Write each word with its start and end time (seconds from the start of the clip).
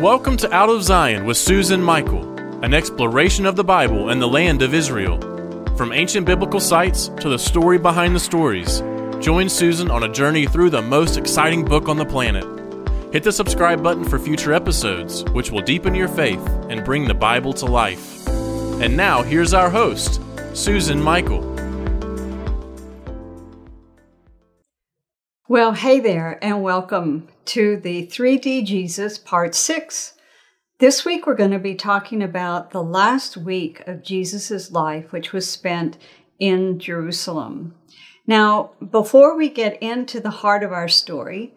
Welcome 0.00 0.36
to 0.36 0.54
Out 0.54 0.68
of 0.68 0.84
Zion 0.84 1.24
with 1.24 1.36
Susan 1.36 1.82
Michael, 1.82 2.22
an 2.62 2.72
exploration 2.72 3.44
of 3.46 3.56
the 3.56 3.64
Bible 3.64 4.10
and 4.10 4.22
the 4.22 4.28
land 4.28 4.62
of 4.62 4.72
Israel. 4.72 5.18
From 5.76 5.92
ancient 5.92 6.24
biblical 6.24 6.60
sites 6.60 7.08
to 7.18 7.28
the 7.28 7.36
story 7.36 7.78
behind 7.78 8.14
the 8.14 8.20
stories, 8.20 8.80
join 9.18 9.48
Susan 9.48 9.90
on 9.90 10.04
a 10.04 10.12
journey 10.12 10.46
through 10.46 10.70
the 10.70 10.80
most 10.80 11.16
exciting 11.16 11.64
book 11.64 11.88
on 11.88 11.96
the 11.96 12.04
planet. 12.04 12.44
Hit 13.12 13.24
the 13.24 13.32
subscribe 13.32 13.82
button 13.82 14.04
for 14.04 14.20
future 14.20 14.52
episodes, 14.52 15.24
which 15.32 15.50
will 15.50 15.62
deepen 15.62 15.96
your 15.96 16.06
faith 16.06 16.46
and 16.68 16.84
bring 16.84 17.08
the 17.08 17.14
Bible 17.14 17.52
to 17.54 17.66
life. 17.66 18.24
And 18.28 18.96
now, 18.96 19.24
here's 19.24 19.52
our 19.52 19.68
host, 19.68 20.20
Susan 20.54 21.02
Michael. 21.02 21.57
Well, 25.50 25.72
hey 25.72 25.98
there, 25.98 26.38
and 26.42 26.62
welcome 26.62 27.28
to 27.46 27.78
the 27.78 28.06
3D 28.06 28.66
Jesus 28.66 29.16
Part 29.16 29.54
6. 29.54 30.12
This 30.78 31.06
week 31.06 31.26
we're 31.26 31.36
going 31.36 31.52
to 31.52 31.58
be 31.58 31.74
talking 31.74 32.22
about 32.22 32.70
the 32.70 32.82
last 32.82 33.34
week 33.34 33.82
of 33.86 34.04
Jesus' 34.04 34.70
life, 34.70 35.10
which 35.10 35.32
was 35.32 35.48
spent 35.48 35.96
in 36.38 36.78
Jerusalem. 36.78 37.74
Now, 38.26 38.72
before 38.90 39.38
we 39.38 39.48
get 39.48 39.82
into 39.82 40.20
the 40.20 40.28
heart 40.28 40.62
of 40.62 40.70
our 40.70 40.86
story, 40.86 41.54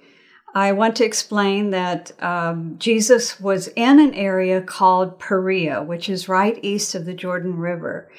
I 0.56 0.72
want 0.72 0.96
to 0.96 1.06
explain 1.06 1.72
that 1.72 2.14
um, 2.24 2.78
Jesus 2.80 3.42
was 3.42 3.68
in 3.76 4.00
an 4.00 4.14
area 4.14 4.62
called 4.62 5.20
Perea, 5.20 5.84
which 5.84 6.08
is 6.08 6.30
right 6.30 6.58
east 6.62 6.96
of 6.96 7.04
the 7.04 7.14
Jordan 7.14 7.58
River. 7.58 8.10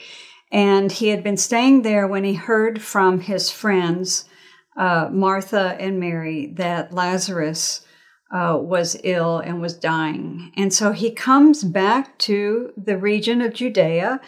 And 0.50 0.92
he 0.92 1.08
had 1.08 1.24
been 1.24 1.38
staying 1.38 1.80
there 1.80 2.06
when 2.06 2.24
he 2.24 2.34
heard 2.34 2.82
from 2.82 3.20
his 3.20 3.50
friends 3.50 4.26
uh, 4.76 5.08
Martha 5.10 5.76
and 5.78 6.00
Mary 6.00 6.46
that 6.56 6.92
Lazarus 6.92 7.84
uh, 8.32 8.56
was 8.60 8.98
ill 9.04 9.38
and 9.38 9.60
was 9.60 9.76
dying. 9.76 10.52
And 10.56 10.72
so 10.72 10.92
he 10.92 11.10
comes 11.10 11.64
back 11.64 12.18
to 12.20 12.72
the 12.76 12.96
region 12.96 13.42
of 13.42 13.52
Judea, 13.52 14.20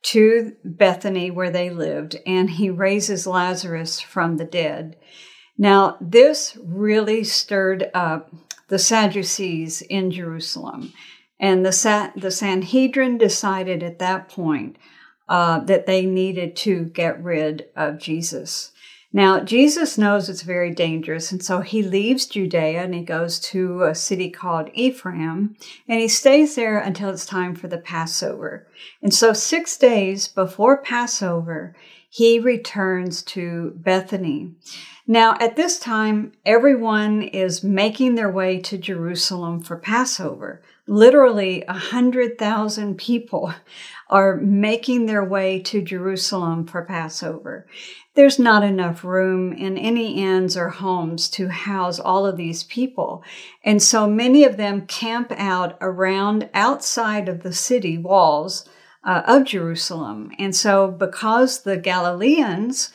to 0.00 0.52
Bethany 0.64 1.30
where 1.30 1.50
they 1.50 1.70
lived, 1.70 2.16
and 2.24 2.50
he 2.50 2.70
raises 2.70 3.26
Lazarus 3.26 4.00
from 4.00 4.36
the 4.36 4.44
dead. 4.44 4.96
Now, 5.58 5.96
this 6.00 6.56
really 6.62 7.24
stirred 7.24 7.90
up 7.92 8.32
the 8.68 8.78
Sadducees 8.78 9.82
in 9.82 10.12
Jerusalem. 10.12 10.92
And 11.40 11.66
the, 11.66 11.72
Sa- 11.72 12.10
the 12.16 12.30
Sanhedrin 12.30 13.18
decided 13.18 13.82
at 13.82 13.98
that 13.98 14.28
point 14.28 14.76
uh, 15.28 15.60
that 15.60 15.86
they 15.86 16.06
needed 16.06 16.56
to 16.56 16.84
get 16.84 17.22
rid 17.22 17.66
of 17.76 17.98
Jesus. 17.98 18.72
Now, 19.12 19.40
Jesus 19.40 19.96
knows 19.96 20.28
it's 20.28 20.42
very 20.42 20.70
dangerous, 20.74 21.32
and 21.32 21.42
so 21.42 21.60
he 21.60 21.82
leaves 21.82 22.26
Judea 22.26 22.82
and 22.82 22.94
he 22.94 23.02
goes 23.02 23.40
to 23.40 23.84
a 23.84 23.94
city 23.94 24.28
called 24.28 24.68
Ephraim, 24.74 25.56
and 25.88 25.98
he 25.98 26.08
stays 26.08 26.56
there 26.56 26.78
until 26.78 27.08
it's 27.08 27.24
time 27.24 27.54
for 27.54 27.68
the 27.68 27.78
Passover. 27.78 28.66
And 29.00 29.14
so, 29.14 29.32
six 29.32 29.78
days 29.78 30.28
before 30.28 30.82
Passover, 30.82 31.74
he 32.10 32.38
returns 32.38 33.22
to 33.22 33.72
Bethany. 33.76 34.52
Now, 35.06 35.38
at 35.40 35.56
this 35.56 35.78
time, 35.78 36.32
everyone 36.44 37.22
is 37.22 37.64
making 37.64 38.14
their 38.14 38.30
way 38.30 38.58
to 38.60 38.76
Jerusalem 38.76 39.62
for 39.62 39.78
Passover. 39.78 40.60
Literally, 40.86 41.64
a 41.66 41.72
hundred 41.72 42.38
thousand 42.38 42.98
people 42.98 43.54
are 44.10 44.36
making 44.36 45.06
their 45.06 45.24
way 45.24 45.60
to 45.60 45.80
Jerusalem 45.80 46.66
for 46.66 46.84
Passover 46.84 47.66
there's 48.18 48.40
not 48.40 48.64
enough 48.64 49.04
room 49.04 49.52
in 49.52 49.78
any 49.78 50.20
inns 50.20 50.56
or 50.56 50.70
homes 50.70 51.28
to 51.28 51.46
house 51.46 52.00
all 52.00 52.26
of 52.26 52.36
these 52.36 52.64
people. 52.64 53.22
And 53.64 53.80
so 53.80 54.08
many 54.08 54.42
of 54.42 54.56
them 54.56 54.88
camp 54.88 55.30
out 55.36 55.78
around 55.80 56.50
outside 56.52 57.28
of 57.28 57.44
the 57.44 57.52
city 57.52 57.96
walls 57.96 58.68
uh, 59.04 59.22
of 59.24 59.44
Jerusalem. 59.44 60.32
And 60.36 60.52
so 60.52 60.90
because 60.90 61.62
the 61.62 61.76
Galileans 61.76 62.90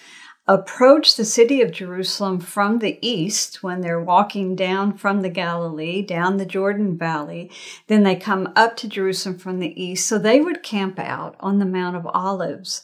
approach 0.45 1.15
the 1.15 1.23
city 1.23 1.61
of 1.61 1.71
Jerusalem 1.71 2.41
from 2.41 2.79
the 2.79 2.99
east 3.01 3.63
when 3.63 3.79
they're 3.79 4.03
walking 4.03 4.57
down 4.57 4.97
from 4.97 5.21
the 5.21 5.29
Galilee, 5.29 6.01
down 6.01 6.35
the 6.35 6.45
Jordan 6.45 6.97
Valley. 6.97 7.49
Then 7.87 8.03
they 8.03 8.17
come 8.17 8.51
up 8.57 8.75
to 8.75 8.89
Jerusalem 8.89 9.37
from 9.37 9.59
the 9.59 9.81
east. 9.81 10.05
So 10.05 10.19
they 10.19 10.41
would 10.41 10.63
camp 10.63 10.99
out 10.99 11.37
on 11.39 11.59
the 11.59 11.65
Mount 11.65 11.95
of 11.95 12.05
Olives. 12.07 12.83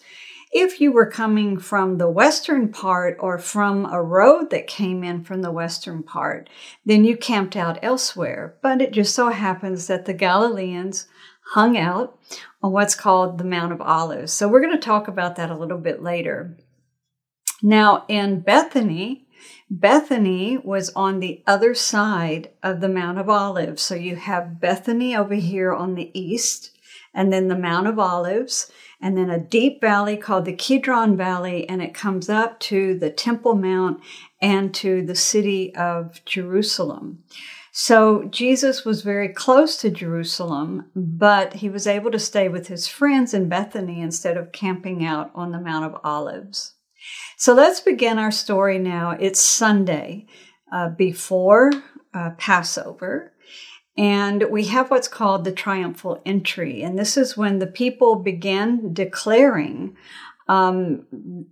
If 0.52 0.82
you 0.82 0.92
were 0.92 1.06
coming 1.06 1.60
from 1.60 1.98
the 1.98 2.10
western 2.10 2.70
part 2.70 3.18
or 3.20 3.38
from 3.38 3.86
a 3.86 4.02
road 4.02 4.50
that 4.50 4.66
came 4.66 5.04
in 5.04 5.24
from 5.24 5.44
the 5.44 5.52
western 5.52 6.02
part, 6.02 6.50
then 6.84 7.06
you 7.06 7.18
camped 7.18 7.56
out 7.56 7.78
elsewhere. 7.84 8.56
But 8.64 8.82
it 8.82 8.92
just 8.92 9.14
so 9.14 9.30
happens 9.30 9.86
that 9.88 10.06
the 10.06 10.14
Galileans 10.14 11.08
hung 11.52 11.78
out 11.78 12.18
on 12.64 12.72
what's 12.72 12.96
called 12.96 13.38
the 13.38 13.44
Mount 13.44 13.74
of 13.74 13.82
Olives. 13.82 14.34
So 14.34 14.48
we're 14.48 14.62
going 14.62 14.74
to 14.74 14.80
talk 14.80 15.08
about 15.08 15.36
that 15.36 15.52
a 15.52 15.58
little 15.58 15.78
bit 15.78 16.02
later. 16.02 16.58
Now, 17.62 18.06
in 18.08 18.40
Bethany, 18.40 19.28
Bethany 19.70 20.58
was 20.58 20.90
on 20.96 21.20
the 21.20 21.44
other 21.46 21.76
side 21.76 22.50
of 22.64 22.82
the 22.82 22.90
Mount 22.90 23.20
of 23.20 23.30
Olives. 23.30 23.84
So 23.84 23.94
you 23.94 24.16
have 24.16 24.60
Bethany 24.60 25.16
over 25.16 25.36
here 25.36 25.74
on 25.74 25.94
the 25.94 26.10
east, 26.20 26.72
and 27.14 27.32
then 27.32 27.50
the 27.50 27.58
Mount 27.58 27.86
of 27.86 28.00
Olives 28.00 28.72
and 29.02 29.18
then 29.18 29.30
a 29.30 29.40
deep 29.40 29.82
valley 29.82 30.18
called 30.18 30.46
the 30.46 30.54
Kidron 30.54 31.16
Valley, 31.16 31.68
and 31.70 31.82
it 31.82 31.94
comes 31.94 32.30
up 32.30 32.60
to 32.62 32.98
the 32.98 33.10
Temple 33.10 33.56
Mount 33.56 34.02
and 34.42 34.74
to 34.76 35.06
the 35.06 35.16
city 35.16 35.74
of 35.76 36.24
Jerusalem. 36.26 37.24
So 37.72 38.24
Jesus 38.26 38.84
was 38.84 39.04
very 39.04 39.30
close 39.30 39.78
to 39.78 39.90
Jerusalem, 39.90 40.90
but 40.96 41.54
he 41.54 41.70
was 41.70 41.88
able 41.88 42.12
to 42.12 42.20
stay 42.20 42.50
with 42.50 42.68
his 42.68 42.88
friends 42.88 43.34
in 43.34 43.48
Bethany 43.48 44.02
instead 44.02 44.38
of 44.38 44.52
camping 44.52 45.06
out 45.06 45.32
on 45.34 45.52
the 45.52 45.62
Mount 45.62 45.86
of 45.86 46.02
Olives. 46.04 46.74
So 47.38 47.54
let's 47.54 47.80
begin 47.80 48.18
our 48.18 48.32
story 48.32 48.80
now. 48.80 49.12
It's 49.12 49.40
Sunday 49.40 50.26
uh, 50.74 50.90
before 50.90 51.72
uh, 52.14 52.32
Passover. 52.38 53.34
And 54.00 54.46
we 54.50 54.64
have 54.68 54.90
what's 54.90 55.10
called 55.10 55.44
the 55.44 55.52
triumphal 55.52 56.22
entry. 56.26 56.82
And 56.82 56.98
this 56.98 57.18
is 57.18 57.36
when 57.36 57.60
the 57.60 57.68
people 57.68 58.16
began 58.16 58.94
declaring, 58.94 59.98
um, 60.48 61.06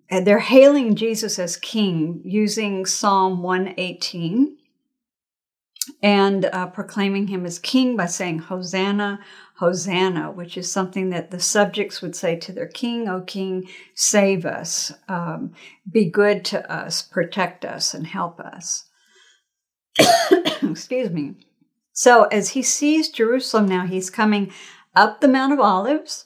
they're 0.10 0.40
hailing 0.40 0.96
Jesus 0.96 1.40
as 1.40 1.58
king 1.58 2.22
using 2.24 2.86
Psalm 2.86 3.44
118 3.44 4.58
and 6.02 6.46
uh, 6.46 6.68
proclaiming 6.68 7.28
him 7.28 7.46
as 7.46 7.60
king 7.60 7.98
by 7.98 8.06
saying, 8.06 8.40
Hosanna, 8.40 9.20
Hosanna, 9.58 10.32
which 10.32 10.58
is 10.58 10.72
something 10.72 11.10
that 11.10 11.32
the 11.32 11.42
subjects 11.42 12.02
would 12.02 12.16
say 12.16 12.38
to 12.38 12.54
their 12.54 12.68
king, 12.68 13.10
O 13.10 13.20
king, 13.20 13.68
save 13.94 14.46
us, 14.46 14.94
um, 15.10 15.52
be 15.92 16.10
good 16.10 16.46
to 16.46 16.72
us, 16.72 17.02
protect 17.02 17.66
us, 17.66 17.94
and 17.94 18.08
help 18.08 18.40
us. 18.40 18.86
Excuse 20.64 21.10
me. 21.10 21.36
So 21.98 22.26
as 22.26 22.50
he 22.50 22.62
sees 22.62 23.10
Jerusalem 23.10 23.68
now, 23.68 23.88
he's 23.88 24.12
coming 24.12 24.54
up 24.96 25.20
the 25.20 25.28
Mount 25.28 25.52
of 25.52 25.60
Olives. 25.60 26.26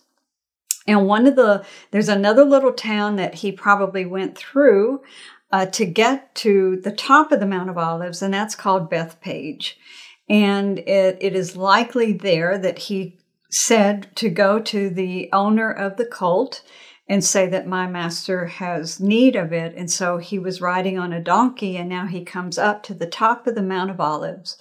And 0.85 1.07
one 1.07 1.25
of 1.25 1.37
the, 1.37 1.65
there's 1.91 2.09
another 2.09 2.43
little 2.43 2.73
town 2.73 3.15
that 3.15 3.35
he 3.35 3.53
probably 3.53 4.05
went 4.05 4.37
through 4.37 5.01
uh, 5.49 5.67
to 5.67 5.85
get 5.85 6.35
to 6.35 6.81
the 6.83 6.91
top 6.91 7.31
of 7.31 7.39
the 7.39 7.45
Mount 7.45 7.69
of 7.69 7.77
Olives, 7.77 8.21
and 8.21 8.33
that's 8.33 8.53
called 8.53 8.89
Bethphage. 8.89 9.79
And 10.27 10.79
it, 10.79 11.17
it 11.21 11.35
is 11.37 11.55
likely 11.55 12.11
there 12.11 12.57
that 12.57 12.77
he 12.77 13.17
said 13.49 14.13
to 14.17 14.29
go 14.29 14.59
to 14.59 14.89
the 14.89 15.29
owner 15.31 15.71
of 15.71 15.95
the 15.95 16.05
colt 16.05 16.63
and 17.07 17.23
say 17.23 17.47
that 17.47 17.65
my 17.65 17.88
master 17.88 18.45
has 18.47 18.99
need 18.99 19.38
of 19.38 19.53
it. 19.53 19.73
And 19.77 19.89
so 19.89 20.17
he 20.17 20.38
was 20.38 20.59
riding 20.59 20.99
on 20.99 21.13
a 21.13 21.23
donkey, 21.23 21.77
and 21.77 21.88
now 21.88 22.07
he 22.07 22.25
comes 22.25 22.57
up 22.57 22.83
to 22.83 22.93
the 22.93 23.07
top 23.07 23.47
of 23.47 23.55
the 23.55 23.63
Mount 23.63 23.89
of 23.89 24.01
Olives. 24.01 24.57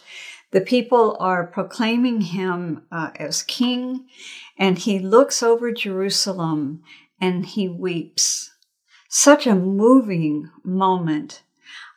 The 0.52 0.60
people 0.60 1.16
are 1.20 1.46
proclaiming 1.46 2.20
him 2.22 2.82
uh, 2.90 3.10
as 3.16 3.42
king, 3.42 4.06
and 4.58 4.78
he 4.78 4.98
looks 4.98 5.42
over 5.42 5.72
Jerusalem 5.72 6.82
and 7.20 7.46
he 7.46 7.68
weeps. 7.68 8.50
Such 9.08 9.46
a 9.46 9.54
moving 9.54 10.50
moment. 10.64 11.42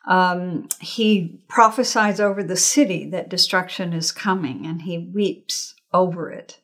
Um, 0.07 0.67
he 0.79 1.39
prophesies 1.47 2.19
over 2.19 2.43
the 2.43 2.57
city 2.57 3.09
that 3.11 3.29
destruction 3.29 3.93
is 3.93 4.11
coming, 4.11 4.65
and 4.65 4.81
he 4.81 4.97
weeps 4.97 5.75
over 5.93 6.29
it. 6.29 6.59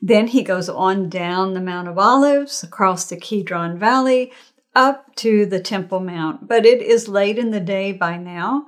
Then 0.00 0.28
he 0.28 0.42
goes 0.42 0.68
on 0.68 1.10
down 1.10 1.52
the 1.52 1.60
Mount 1.60 1.88
of 1.88 1.98
Olives, 1.98 2.62
across 2.62 3.04
the 3.08 3.16
Kidron 3.16 3.78
Valley, 3.78 4.32
up 4.74 5.14
to 5.16 5.44
the 5.44 5.60
Temple 5.60 6.00
Mount. 6.00 6.48
But 6.48 6.64
it 6.64 6.80
is 6.80 7.08
late 7.08 7.38
in 7.38 7.50
the 7.50 7.60
day 7.60 7.92
by 7.92 8.16
now, 8.16 8.66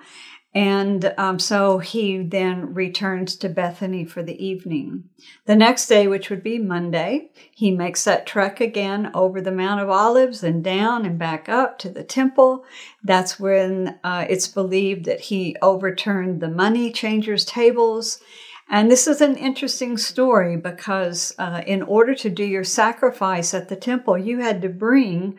and 0.53 1.15
um, 1.17 1.39
so 1.39 1.79
he 1.79 2.19
then 2.19 2.75
returns 2.75 3.37
to 3.37 3.49
Bethany 3.49 4.05
for 4.05 4.23
the 4.23 4.45
evening. 4.45 5.05
The 5.47 5.55
next 5.55 5.87
day, 5.87 6.09
which 6.09 6.29
would 6.29 6.43
be 6.43 6.59
Monday, 6.59 7.31
he 7.53 7.71
makes 7.71 8.03
that 8.05 8.27
trek 8.27 8.61
again 8.61 9.13
over 9.15 9.41
the 9.41 9.53
Mount 9.53 9.81
of 9.81 9.89
Olives 9.89 10.43
and 10.43 10.65
down 10.65 11.07
and 11.07 11.17
back 11.17 11.49
up 11.49 11.79
to 11.81 11.89
the 11.89 12.03
temple. 12.03 12.65
That's 13.05 13.39
when 13.39 14.01
uh, 14.03 14.27
it's 14.29 14.49
believed 14.49 15.05
that 15.05 15.21
he 15.21 15.57
overturned 15.63 16.41
the 16.41 16.51
money 16.51 16.91
changers' 16.91 17.45
tables. 17.45 18.21
And 18.69 18.91
this 18.91 19.07
is 19.07 19.21
an 19.21 19.37
interesting 19.37 19.97
story 19.97 20.57
because 20.57 21.33
uh, 21.39 21.63
in 21.65 21.83
order 21.83 22.15
to 22.17 22.31
do 22.31 22.45
your 22.45 22.65
sacrifice 22.65 23.55
at 23.55 23.69
the 23.69 23.77
temple, 23.77 24.19
you 24.19 24.41
had 24.41 24.63
to 24.63 24.69
bring 24.69 25.39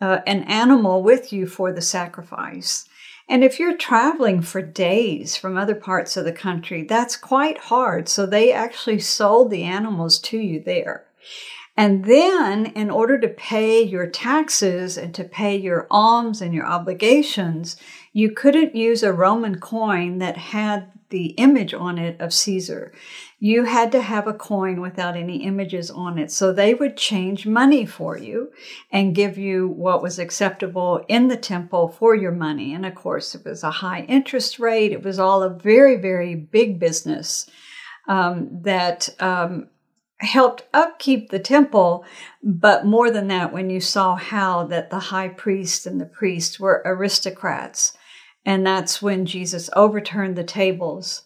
uh, 0.00 0.20
an 0.28 0.44
animal 0.44 1.02
with 1.02 1.32
you 1.32 1.46
for 1.46 1.72
the 1.72 1.82
sacrifice. 1.82 2.88
And 3.28 3.42
if 3.42 3.58
you're 3.58 3.76
traveling 3.76 4.42
for 4.42 4.60
days 4.60 5.36
from 5.36 5.56
other 5.56 5.74
parts 5.74 6.16
of 6.16 6.24
the 6.24 6.32
country, 6.32 6.82
that's 6.82 7.16
quite 7.16 7.58
hard. 7.58 8.08
So 8.08 8.26
they 8.26 8.52
actually 8.52 9.00
sold 9.00 9.50
the 9.50 9.62
animals 9.62 10.18
to 10.20 10.38
you 10.38 10.60
there. 10.60 11.06
And 11.76 12.04
then, 12.04 12.66
in 12.66 12.88
order 12.88 13.18
to 13.18 13.28
pay 13.28 13.82
your 13.82 14.06
taxes 14.06 14.96
and 14.96 15.12
to 15.14 15.24
pay 15.24 15.56
your 15.56 15.88
alms 15.90 16.40
and 16.40 16.54
your 16.54 16.66
obligations, 16.66 17.76
you 18.12 18.30
couldn't 18.30 18.76
use 18.76 19.02
a 19.02 19.12
Roman 19.12 19.58
coin 19.58 20.18
that 20.18 20.36
had 20.36 20.92
the 21.08 21.28
image 21.30 21.74
on 21.74 21.98
it 21.98 22.20
of 22.20 22.32
Caesar. 22.32 22.92
You 23.44 23.64
had 23.64 23.92
to 23.92 24.00
have 24.00 24.26
a 24.26 24.32
coin 24.32 24.80
without 24.80 25.18
any 25.18 25.44
images 25.44 25.90
on 25.90 26.18
it. 26.18 26.32
So 26.32 26.50
they 26.50 26.72
would 26.72 26.96
change 26.96 27.46
money 27.46 27.84
for 27.84 28.16
you 28.16 28.50
and 28.90 29.14
give 29.14 29.36
you 29.36 29.68
what 29.68 30.02
was 30.02 30.18
acceptable 30.18 31.04
in 31.08 31.28
the 31.28 31.36
temple 31.36 31.88
for 31.88 32.14
your 32.14 32.32
money. 32.32 32.72
And 32.72 32.86
of 32.86 32.94
course, 32.94 33.34
it 33.34 33.44
was 33.44 33.62
a 33.62 33.70
high 33.70 34.04
interest 34.08 34.58
rate. 34.58 34.92
It 34.92 35.02
was 35.02 35.18
all 35.18 35.42
a 35.42 35.50
very, 35.50 35.96
very 35.96 36.34
big 36.34 36.80
business 36.80 37.46
um, 38.08 38.48
that 38.62 39.10
um, 39.20 39.68
helped 40.20 40.62
upkeep 40.72 41.28
the 41.28 41.38
temple. 41.38 42.06
But 42.42 42.86
more 42.86 43.10
than 43.10 43.28
that, 43.28 43.52
when 43.52 43.68
you 43.68 43.82
saw 43.82 44.16
how 44.16 44.64
that 44.68 44.88
the 44.88 44.98
high 44.98 45.28
priest 45.28 45.84
and 45.86 46.00
the 46.00 46.06
priests 46.06 46.58
were 46.58 46.80
aristocrats, 46.86 47.94
and 48.46 48.66
that's 48.66 49.02
when 49.02 49.26
Jesus 49.26 49.68
overturned 49.76 50.34
the 50.34 50.44
tables. 50.44 51.24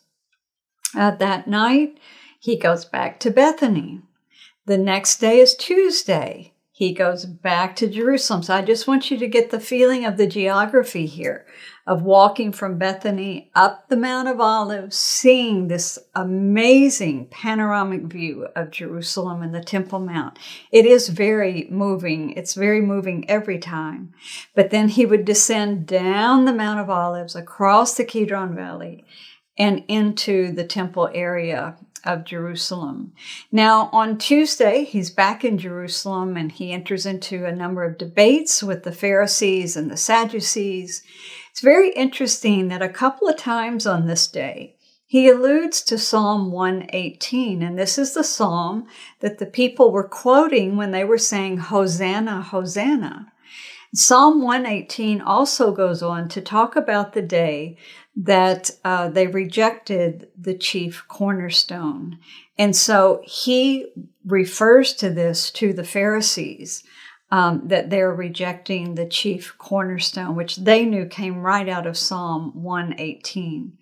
Uh, 0.97 1.11
that 1.13 1.47
night, 1.47 1.99
he 2.39 2.57
goes 2.57 2.85
back 2.85 3.21
to 3.21 3.31
Bethany. 3.31 4.01
The 4.67 4.79
next 4.79 5.19
day 5.19 5.41
is 5.41 5.57
Tuesday. 5.57 6.53
He 6.71 6.93
goes 6.93 7.25
back 7.25 7.75
to 7.77 7.89
Jerusalem. 7.89 8.45
So 8.45 8.55
I 8.55 8.63
just 8.63 8.87
want 8.87 9.11
you 9.11 9.19
to 9.19 9.27
get 9.27 9.51
the 9.51 9.59
feeling 9.59 10.05
of 10.05 10.17
the 10.17 10.29
geography 10.29 11.07
here 11.07 11.45
of 11.89 12.03
walking 12.03 12.53
from 12.53 12.79
Bethany 12.79 13.51
up 13.55 13.89
the 13.89 13.97
Mount 13.97 14.29
of 14.29 14.41
Olives, 14.41 14.97
seeing 14.97 15.67
this 15.67 15.99
amazing 16.15 17.27
panoramic 17.33 18.03
view 18.03 18.47
of 18.55 18.71
Jerusalem 18.71 19.43
and 19.43 19.53
the 19.53 19.65
Temple 19.65 19.99
Mount. 19.99 20.39
It 20.71 20.87
is 20.87 21.09
very 21.09 21.67
moving. 21.69 22.31
It's 22.33 22.55
very 22.55 22.81
moving 22.81 23.29
every 23.29 23.59
time. 23.59 24.13
But 24.55 24.71
then 24.71 24.89
he 24.89 25.05
would 25.05 25.25
descend 25.25 25.87
down 25.87 26.45
the 26.45 26.53
Mount 26.53 26.79
of 26.79 26.91
Olives, 26.91 27.35
across 27.35 27.95
the 27.95 28.05
Kidron 28.05 28.55
Valley, 28.55 29.05
and 29.59 29.85
into 29.89 30.53
the 30.53 30.65
temple 30.65 31.11
area 31.13 31.77
of 32.05 32.25
Jerusalem. 32.25 33.13
Now, 33.51 33.91
on 33.93 34.19
Tuesday, 34.19 34.85
he's 34.85 35.11
back 35.11 35.45
in 35.45 35.59
Jerusalem 35.59 36.37
and 36.37 36.53
he 36.53 36.73
enters 36.73 37.05
into 37.05 37.45
a 37.45 37.55
number 37.55 37.83
of 37.83 37.99
debates 37.99 38.63
with 38.63 38.85
the 38.85 38.93
Pharisees 38.93 39.77
and 39.77 39.91
the 39.91 39.97
Sadducees. 39.97 41.03
It's 41.51 41.61
very 41.61 41.91
interesting 41.91 42.69
that 42.69 42.83
a 42.83 42.89
couple 42.89 43.29
of 43.29 43.37
times 43.37 43.87
on 43.87 44.07
this 44.07 44.29
day, 44.29 44.77
he 45.07 45.29
alludes 45.29 45.83
to 45.85 45.97
Psalm 45.97 46.53
118, 46.53 47.63
and 47.63 47.79
this 47.79 47.97
is 47.97 48.13
the 48.13 48.23
psalm 48.23 48.87
that 49.21 49.39
the 49.39 49.47
people 49.47 49.91
were 49.91 50.07
quoting 50.07 50.77
when 50.77 50.91
they 50.91 51.03
were 51.03 51.17
saying, 51.17 51.57
Hosanna, 51.57 52.43
Hosanna. 52.43 53.33
Psalm 53.95 54.43
118 54.43 55.23
also 55.23 55.73
goes 55.73 56.03
on 56.03 56.29
to 56.29 56.43
talk 56.43 56.77
about 56.77 57.15
the 57.15 57.23
day 57.23 57.79
that 58.21 58.73
uh, 58.85 59.09
they 59.09 59.29
rejected 59.29 60.29
the 60.37 60.55
chief 60.55 61.05
cornerstone. 61.07 62.19
And 62.59 62.75
so 62.75 63.23
he 63.25 63.87
refers 64.27 64.93
to 64.95 65.11
this 65.11 65.53
to 65.53 65.73
the 65.73 65.85
Pharisees 65.85 66.83
um, 67.31 67.69
that 67.69 67.91
they're 67.91 68.13
rejecting 68.13 68.97
the 68.97 69.07
chief 69.07 69.55
cornerstone, 69.57 70.35
which 70.35 70.57
they 70.57 70.85
knew 70.85 71.07
came 71.07 71.39
right 71.39 71.69
out 71.69 71.87
of 71.87 71.97
Psalm 71.97 72.51
118. 72.61 73.79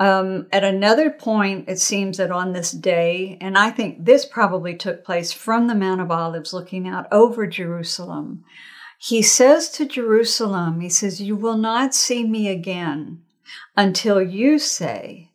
Um, 0.00 0.46
at 0.50 0.64
another 0.64 1.10
point, 1.10 1.68
it 1.68 1.78
seems 1.78 2.16
that 2.16 2.30
on 2.30 2.52
this 2.52 2.70
day, 2.70 3.36
and 3.38 3.58
I 3.58 3.70
think 3.70 4.06
this 4.06 4.24
probably 4.24 4.76
took 4.76 5.04
place 5.04 5.32
from 5.32 5.66
the 5.66 5.74
Mount 5.74 6.00
of 6.00 6.10
Olives 6.10 6.54
looking 6.54 6.88
out 6.88 7.06
over 7.12 7.46
Jerusalem, 7.46 8.44
he 8.96 9.20
says 9.20 9.68
to 9.72 9.84
Jerusalem, 9.84 10.80
He 10.80 10.88
says, 10.88 11.20
You 11.20 11.36
will 11.36 11.58
not 11.58 11.94
see 11.94 12.24
me 12.24 12.48
again 12.48 13.22
until 13.76 14.22
you 14.22 14.58
say, 14.58 15.30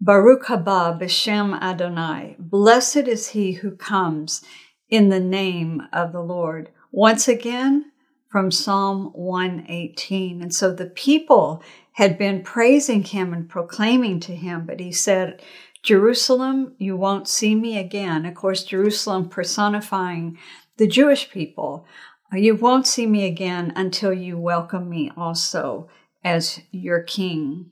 Baruch 0.00 0.46
haba 0.46 1.00
b'shem 1.00 1.60
Adonai, 1.60 2.36
blessed 2.38 3.08
is 3.08 3.28
he 3.28 3.52
who 3.52 3.72
comes 3.72 4.42
in 4.88 5.08
the 5.08 5.20
name 5.20 5.82
of 5.92 6.12
the 6.12 6.22
Lord. 6.22 6.70
Once 6.92 7.28
again, 7.28 7.92
from 8.30 8.50
Psalm 8.50 9.10
118. 9.14 10.42
And 10.42 10.54
so 10.54 10.72
the 10.72 10.86
people 10.86 11.62
had 11.92 12.18
been 12.18 12.42
praising 12.42 13.02
him 13.02 13.32
and 13.32 13.48
proclaiming 13.48 14.20
to 14.20 14.34
him, 14.34 14.66
but 14.66 14.80
he 14.80 14.92
said, 14.92 15.42
Jerusalem, 15.82 16.74
you 16.78 16.96
won't 16.96 17.28
see 17.28 17.54
me 17.54 17.78
again. 17.78 18.26
Of 18.26 18.34
course, 18.34 18.64
Jerusalem 18.64 19.28
personifying 19.28 20.38
the 20.76 20.86
Jewish 20.86 21.30
people. 21.30 21.86
You 22.32 22.56
won't 22.56 22.86
see 22.86 23.06
me 23.06 23.26
again 23.26 23.72
until 23.74 24.12
you 24.12 24.38
welcome 24.38 24.88
me 24.88 25.10
also 25.16 25.88
as 26.24 26.60
your 26.70 27.02
king. 27.02 27.70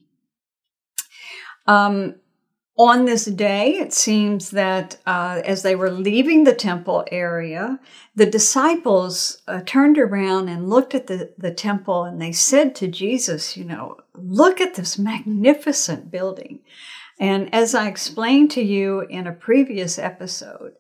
Um, 1.67 2.17
on 2.79 3.07
this 3.07 3.25
day, 3.25 3.71
it 3.71 3.95
seems 3.95 4.51
that 4.51 4.99
uh, 5.07 5.41
as 5.45 5.63
they 5.63 5.75
were 5.75 5.91
leaving 5.91 6.45
the 6.45 6.55
temple 6.55 7.07
area, 7.11 7.81
the 8.15 8.27
disciples 8.27 9.43
uh, 9.49 9.63
turned 9.65 9.97
around 9.99 10.51
and 10.51 10.69
looked 10.69 10.95
at 10.95 11.07
the, 11.07 11.33
the 11.39 11.53
temple 11.53 12.05
and 12.05 12.21
they 12.21 12.33
said 12.33 12.75
to 12.77 12.87
Jesus, 12.87 13.57
You 13.57 13.65
know, 13.65 13.97
look 14.15 14.61
at 14.61 14.75
this 14.75 14.99
magnificent 14.99 16.11
building. 16.11 16.61
And 17.19 17.53
as 17.55 17.75
I 17.75 17.89
explained 17.89 18.51
to 18.53 18.63
you 18.63 19.01
in 19.01 19.27
a 19.27 19.33
previous 19.33 19.99
episode, 19.99 20.75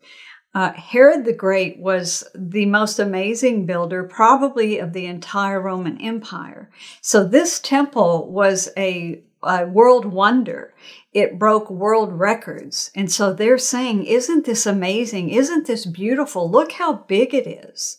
uh, 0.56 0.73
Herod 0.73 1.26
the 1.26 1.35
Great 1.35 1.79
was 1.79 2.25
the 2.35 2.64
most 2.64 2.99
amazing 2.99 3.67
builder, 3.67 4.05
probably 4.05 4.79
of 4.79 4.94
the 4.94 5.05
entire 5.05 5.61
Roman 5.61 6.00
Empire. 6.00 6.70
So 7.03 7.25
this 7.25 7.61
temple 7.61 8.32
was 8.32 8.70
a, 8.75 9.20
a 9.43 9.67
world 9.67 10.06
wonder 10.06 10.73
it 11.12 11.38
broke 11.38 11.69
world 11.69 12.11
records. 12.11 12.90
And 12.95 13.12
so 13.12 13.35
they're 13.35 13.59
saying, 13.59 14.07
Isn't 14.07 14.47
this 14.47 14.64
amazing? 14.64 15.28
Isn't 15.28 15.66
this 15.66 15.85
beautiful? 15.85 16.50
Look 16.50 16.73
how 16.73 17.04
big 17.07 17.35
it 17.35 17.47
is. 17.47 17.99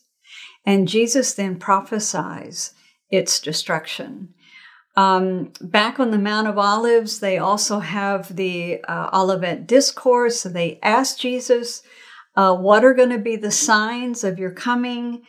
And 0.66 0.88
Jesus 0.88 1.36
then 1.36 1.60
prophesies 1.60 2.74
its 3.12 3.40
destruction. 3.40 4.34
Um, 4.96 5.54
back 5.62 6.00
on 6.00 6.10
the 6.10 6.18
Mount 6.18 6.48
of 6.48 6.58
Olives, 6.58 7.20
they 7.20 7.38
also 7.38 7.82
have 7.82 8.36
the 8.36 8.84
uh, 8.86 9.12
Olivet 9.14 9.68
Discourse. 9.68 10.42
They 10.42 10.80
ask 10.82 11.20
Jesus, 11.20 11.84
uh, 12.38 12.56
What 12.56 12.86
are 12.86 12.94
going 12.94 13.10
to 13.10 13.18
be 13.18 13.36
the 13.36 13.52
signs 13.52 14.24
of 14.24 14.40
your 14.40 14.52
coming? 14.52 15.24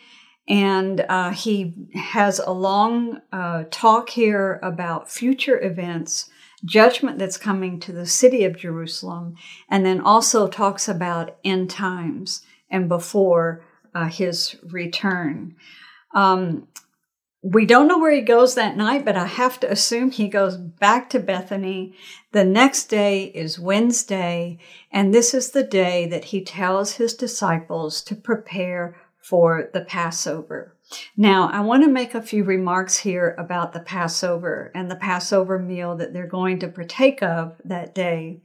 And 0.48 1.04
uh, 1.08 1.30
he 1.30 1.74
has 1.94 2.38
a 2.38 2.52
long 2.52 3.20
uh, 3.32 3.64
talk 3.70 4.10
here 4.10 4.60
about 4.62 5.10
future 5.10 5.60
events 5.60 6.30
judgment 6.64 7.18
that's 7.18 7.36
coming 7.36 7.78
to 7.80 7.92
the 7.92 8.06
city 8.06 8.44
of 8.44 8.56
Jerusalem, 8.56 9.36
and 9.68 9.84
then 9.84 10.00
also 10.00 10.48
talks 10.48 10.88
about 10.88 11.36
end 11.44 11.70
times 11.70 12.42
and 12.70 12.88
before 12.88 13.64
uh, 13.94 14.08
his 14.08 14.56
return. 14.70 15.54
Um, 16.14 16.66
we 17.42 17.66
don't 17.66 17.86
know 17.86 17.98
where 17.98 18.12
he 18.12 18.20
goes 18.20 18.54
that 18.54 18.76
night, 18.76 19.04
but 19.04 19.16
I 19.16 19.26
have 19.26 19.60
to 19.60 19.70
assume 19.70 20.10
he 20.10 20.28
goes 20.28 20.56
back 20.56 21.08
to 21.10 21.20
Bethany. 21.20 21.94
The 22.32 22.44
next 22.44 22.86
day 22.86 23.24
is 23.26 23.60
Wednesday, 23.60 24.58
and 24.90 25.14
this 25.14 25.34
is 25.34 25.50
the 25.50 25.62
day 25.62 26.06
that 26.08 26.26
he 26.26 26.42
tells 26.42 26.94
his 26.94 27.14
disciples 27.14 28.02
to 28.02 28.16
prepare 28.16 28.96
for 29.20 29.70
the 29.72 29.82
Passover. 29.82 30.74
Now, 31.16 31.50
I 31.52 31.60
want 31.60 31.84
to 31.84 31.90
make 31.90 32.14
a 32.14 32.22
few 32.22 32.44
remarks 32.44 32.96
here 32.96 33.36
about 33.38 33.72
the 33.72 33.80
Passover 33.80 34.72
and 34.74 34.90
the 34.90 34.96
Passover 34.96 35.58
meal 35.58 35.94
that 35.96 36.12
they're 36.12 36.26
going 36.26 36.58
to 36.60 36.68
partake 36.68 37.22
of 37.22 37.60
that 37.64 37.94
day. 37.94 38.40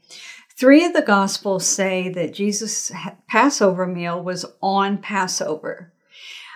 Three 0.56 0.84
of 0.84 0.94
the 0.94 1.02
Gospels 1.02 1.66
say 1.66 2.10
that 2.10 2.34
Jesus' 2.34 2.92
Passover 3.28 3.88
meal 3.88 4.22
was 4.22 4.46
on 4.62 5.00
Passover. 5.00 5.93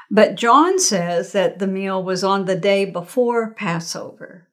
But 0.09 0.35
John 0.35 0.79
says 0.79 1.31
that 1.33 1.59
the 1.59 1.67
meal 1.67 2.01
was 2.01 2.23
on 2.23 2.45
the 2.45 2.55
day 2.55 2.85
before 2.85 3.51
Passover. 3.51 4.47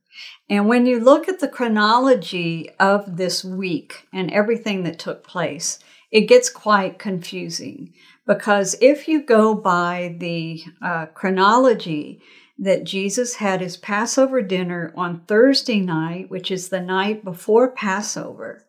And 0.49 0.69
when 0.69 0.87
you 0.87 1.01
look 1.01 1.29
at 1.29 1.41
the 1.41 1.49
chronology 1.49 2.71
of 2.79 3.17
this 3.17 3.45
week 3.45 4.07
and 4.13 4.31
everything 4.31 4.83
that 4.83 4.99
took 4.99 5.27
place, 5.27 5.79
it 6.11 6.23
gets 6.23 6.49
quite 6.49 6.99
confusing 6.99 7.93
because 8.27 8.77
if 8.81 9.09
you 9.09 9.23
go 9.23 9.55
by 9.55 10.17
the 10.19 10.63
uh, 10.83 11.07
chronology 11.07 12.21
that 12.59 12.85
Jesus 12.85 13.35
had 13.35 13.61
his 13.61 13.77
Passover 13.77 14.41
dinner 14.41 14.93
on 14.97 15.21
Thursday 15.27 15.81
night, 15.81 16.31
which 16.31 16.51
is 16.51 16.69
the 16.69 16.81
night 16.81 17.25
before 17.25 17.73
Passover, 17.73 18.64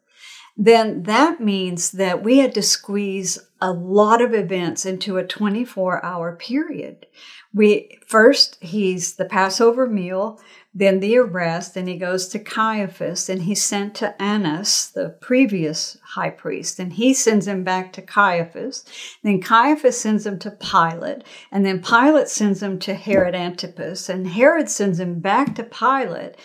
then 0.58 1.04
that 1.04 1.42
means 1.42 1.92
that 1.92 2.24
we 2.24 2.40
had 2.40 2.54
to 2.56 2.62
squeeze 2.62 3.40
a 3.60 3.72
lot 3.72 4.22
of 4.22 4.34
events 4.34 4.86
into 4.86 5.18
a 5.18 5.26
24 5.26 6.04
hour 6.04 6.36
period. 6.36 7.06
We 7.54 8.00
first 8.08 8.58
he's 8.62 9.16
the 9.16 9.26
Passover 9.26 9.88
meal, 9.88 10.40
then 10.78 11.00
the 11.00 11.18
arrest, 11.18 11.78
and 11.78 11.88
he 11.88 11.98
goes 11.98 12.28
to 12.28 12.38
Caiaphas, 12.38 13.30
and 13.30 13.44
he's 13.44 13.64
sent 13.64 13.96
to 13.96 14.22
Annas, 14.22 14.92
the 14.94 15.08
previous 15.22 15.98
high 16.04 16.30
priest, 16.30 16.80
and 16.80 16.92
he 16.92 17.14
sends 17.14 17.48
him 17.48 17.64
back 17.64 17.94
to 17.94 18.02
Caiaphas. 18.02 18.84
Then 19.24 19.40
Caiaphas 19.40 19.98
sends 19.98 20.26
him 20.26 20.38
to 20.40 20.52
Pilate, 20.52 21.24
and 21.50 21.66
then 21.66 21.82
Pilate 21.82 22.28
sends 22.28 22.62
him 22.62 22.78
to 22.80 22.94
Herod 22.94 23.34
Antipas, 23.34 24.10
and 24.10 24.28
Herod 24.28 24.70
sends 24.70 25.00
him 25.00 25.20
back 25.22 25.56
to 25.56 25.64
Pilate. 25.64 26.36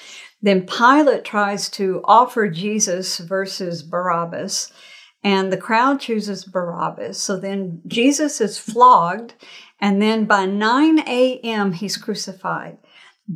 Then 0.41 0.65
Pilate 0.65 1.25
tries 1.25 1.69
to 1.71 2.01
offer 2.05 2.49
Jesus 2.49 3.19
versus 3.19 3.83
Barabbas, 3.83 4.73
and 5.25 5.53
the 5.53 5.57
crowd 5.57 5.99
chooses 5.99 6.45
Barabbas. 6.45 7.21
So 7.21 7.37
then 7.37 7.83
Jesus 7.89 8.41
is 8.41 8.59
flogged, 8.59 9.35
and 9.81 10.01
then 10.01 10.25
by 10.25 10.47
9 10.47 11.01
a.m., 11.01 11.73
he's 11.73 11.97
crucified. 11.97 12.79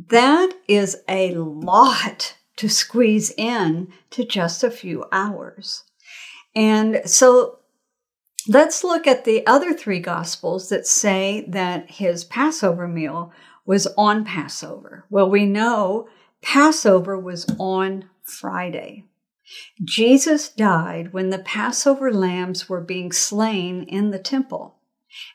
That 0.09 0.51
is 0.67 0.97
a 1.07 1.33
lot 1.35 2.35
to 2.57 2.67
squeeze 2.67 3.31
in 3.37 3.93
to 4.09 4.25
just 4.25 4.61
a 4.61 4.69
few 4.69 5.05
hours. 5.11 5.83
And 6.53 7.01
so 7.05 7.59
let's 8.47 8.83
look 8.83 9.07
at 9.07 9.23
the 9.23 9.47
other 9.47 9.73
three 9.73 10.01
gospels 10.01 10.67
that 10.67 10.85
say 10.85 11.45
that 11.47 11.91
his 11.91 12.25
Passover 12.25 12.89
meal 12.89 13.31
was 13.65 13.87
on 13.97 14.25
Passover. 14.25 15.05
Well, 15.09 15.29
we 15.29 15.45
know 15.45 16.09
Passover 16.41 17.17
was 17.17 17.45
on 17.57 18.09
Friday. 18.21 19.05
Jesus 19.81 20.49
died 20.49 21.13
when 21.13 21.29
the 21.29 21.39
Passover 21.39 22.11
lambs 22.11 22.67
were 22.67 22.81
being 22.81 23.13
slain 23.13 23.83
in 23.83 24.11
the 24.11 24.19
temple. 24.19 24.74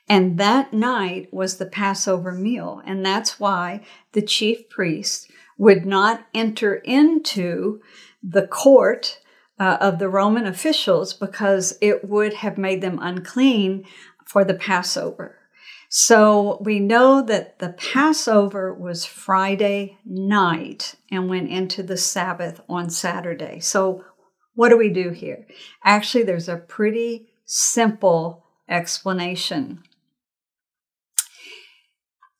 And 0.07 0.37
that 0.37 0.73
night 0.73 1.33
was 1.33 1.57
the 1.57 1.65
Passover 1.65 2.31
meal. 2.31 2.81
And 2.85 3.05
that's 3.05 3.39
why 3.39 3.81
the 4.13 4.21
chief 4.21 4.69
priest 4.69 5.31
would 5.57 5.85
not 5.85 6.25
enter 6.33 6.75
into 6.75 7.81
the 8.23 8.47
court 8.47 9.19
uh, 9.59 9.77
of 9.79 9.99
the 9.99 10.09
Roman 10.09 10.47
officials 10.47 11.13
because 11.13 11.77
it 11.81 12.07
would 12.07 12.33
have 12.33 12.57
made 12.57 12.81
them 12.81 12.99
unclean 13.01 13.85
for 14.25 14.43
the 14.43 14.55
Passover. 14.55 15.37
So 15.89 16.57
we 16.61 16.79
know 16.79 17.21
that 17.21 17.59
the 17.59 17.73
Passover 17.73 18.73
was 18.73 19.05
Friday 19.05 19.97
night 20.05 20.95
and 21.11 21.29
went 21.29 21.49
into 21.49 21.83
the 21.83 21.97
Sabbath 21.97 22.61
on 22.69 22.89
Saturday. 22.89 23.59
So 23.59 24.05
what 24.55 24.69
do 24.69 24.77
we 24.77 24.89
do 24.89 25.09
here? 25.09 25.45
Actually, 25.83 26.23
there's 26.23 26.49
a 26.49 26.55
pretty 26.55 27.27
simple 27.45 28.45
explanation. 28.71 29.83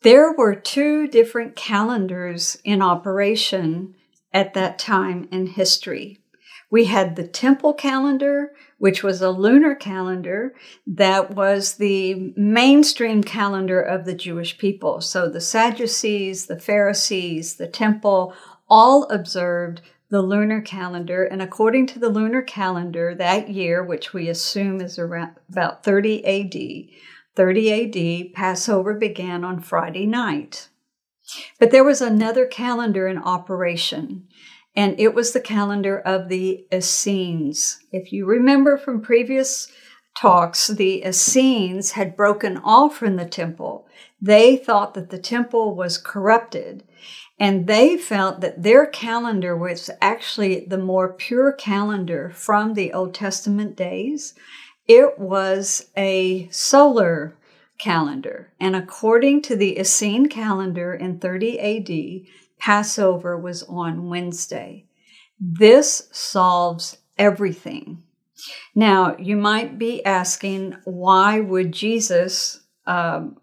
There 0.01 0.33
were 0.33 0.55
two 0.55 1.07
different 1.07 1.55
calendars 1.55 2.57
in 2.63 2.81
operation 2.81 3.93
at 4.33 4.55
that 4.55 4.79
time 4.79 5.27
in 5.31 5.45
history. 5.45 6.17
We 6.71 6.85
had 6.85 7.15
the 7.15 7.27
temple 7.27 7.73
calendar, 7.73 8.53
which 8.77 9.03
was 9.03 9.21
a 9.21 9.29
lunar 9.29 9.75
calendar 9.75 10.55
that 10.87 11.35
was 11.35 11.75
the 11.75 12.33
mainstream 12.37 13.23
calendar 13.23 13.81
of 13.81 14.05
the 14.05 14.15
Jewish 14.15 14.57
people. 14.57 15.01
So 15.01 15.29
the 15.29 15.41
Sadducees, 15.41 16.47
the 16.47 16.59
Pharisees, 16.59 17.57
the 17.57 17.67
temple 17.67 18.33
all 18.69 19.03
observed 19.11 19.81
the 20.11 20.21
lunar 20.21 20.61
calendar. 20.61 21.23
And 21.23 21.41
according 21.41 21.87
to 21.87 21.99
the 21.99 22.09
lunar 22.09 22.43
calendar, 22.43 23.15
that 23.15 23.49
year, 23.49 23.83
which 23.83 24.13
we 24.13 24.29
assume 24.29 24.81
is 24.81 24.99
around 24.99 25.37
about 25.49 25.83
30 25.83 26.25
AD, 26.25 26.89
30 27.35 28.27
AD, 28.27 28.33
Passover 28.33 28.93
began 28.93 29.43
on 29.43 29.61
Friday 29.61 30.05
night. 30.05 30.67
But 31.59 31.71
there 31.71 31.83
was 31.83 32.01
another 32.01 32.45
calendar 32.45 33.07
in 33.07 33.17
operation 33.17 34.27
and 34.75 34.99
it 34.99 35.13
was 35.13 35.33
the 35.33 35.41
calendar 35.41 35.99
of 35.99 36.29
the 36.29 36.65
Essenes. 36.73 37.79
If 37.91 38.13
you 38.13 38.25
remember 38.25 38.77
from 38.77 39.01
previous 39.01 39.69
talks, 40.17 40.67
the 40.67 41.03
Essenes 41.05 41.91
had 41.91 42.15
broken 42.17 42.57
off 42.57 42.97
from 42.97 43.15
the 43.15 43.25
temple. 43.25 43.87
They 44.21 44.55
thought 44.55 44.93
that 44.93 45.09
the 45.09 45.19
temple 45.19 45.75
was 45.75 45.97
corrupted, 45.97 46.83
and 47.41 47.65
they 47.65 47.97
felt 47.97 48.39
that 48.41 48.61
their 48.61 48.85
calendar 48.85 49.57
was 49.57 49.89
actually 49.99 50.63
the 50.65 50.77
more 50.77 51.11
pure 51.11 51.51
calendar 51.51 52.29
from 52.29 52.75
the 52.75 52.93
Old 52.93 53.15
Testament 53.15 53.75
days. 53.75 54.35
It 54.87 55.17
was 55.17 55.89
a 55.97 56.47
solar 56.51 57.35
calendar, 57.79 58.53
and 58.59 58.75
according 58.75 59.41
to 59.43 59.55
the 59.55 59.79
Essene 59.79 60.29
calendar 60.29 60.93
in 60.93 61.17
30 61.17 61.59
AD, 61.59 62.27
Passover 62.59 63.35
was 63.35 63.63
on 63.63 64.07
Wednesday. 64.07 64.85
This 65.39 66.09
solves 66.11 66.99
everything. 67.17 68.03
Now, 68.75 69.17
you 69.17 69.35
might 69.35 69.79
be 69.79 70.05
asking, 70.05 70.75
why 70.83 71.39
would 71.39 71.71
Jesus 71.71 72.61
um, 72.85 73.40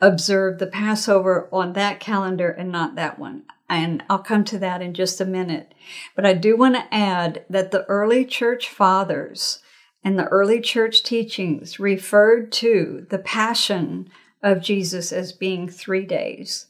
observe 0.00 0.58
the 0.58 0.66
Passover 0.66 1.48
on 1.52 1.72
that 1.74 2.00
calendar 2.00 2.50
and 2.50 2.70
not 2.70 2.94
that 2.94 3.18
one? 3.18 3.44
And 3.68 4.02
I'll 4.08 4.18
come 4.20 4.44
to 4.44 4.58
that 4.58 4.80
in 4.80 4.94
just 4.94 5.20
a 5.20 5.26
minute. 5.26 5.74
But 6.16 6.24
I 6.24 6.32
do 6.32 6.56
want 6.56 6.74
to 6.76 6.94
add 6.94 7.44
that 7.50 7.70
the 7.70 7.84
early 7.84 8.24
church 8.24 8.68
fathers 8.68 9.60
and 10.02 10.18
the 10.18 10.26
early 10.26 10.60
church 10.60 11.02
teachings 11.02 11.78
referred 11.78 12.50
to 12.52 13.06
the 13.10 13.18
passion 13.18 14.08
of 14.42 14.62
Jesus 14.62 15.12
as 15.12 15.32
being 15.32 15.68
three 15.68 16.06
days 16.06 16.66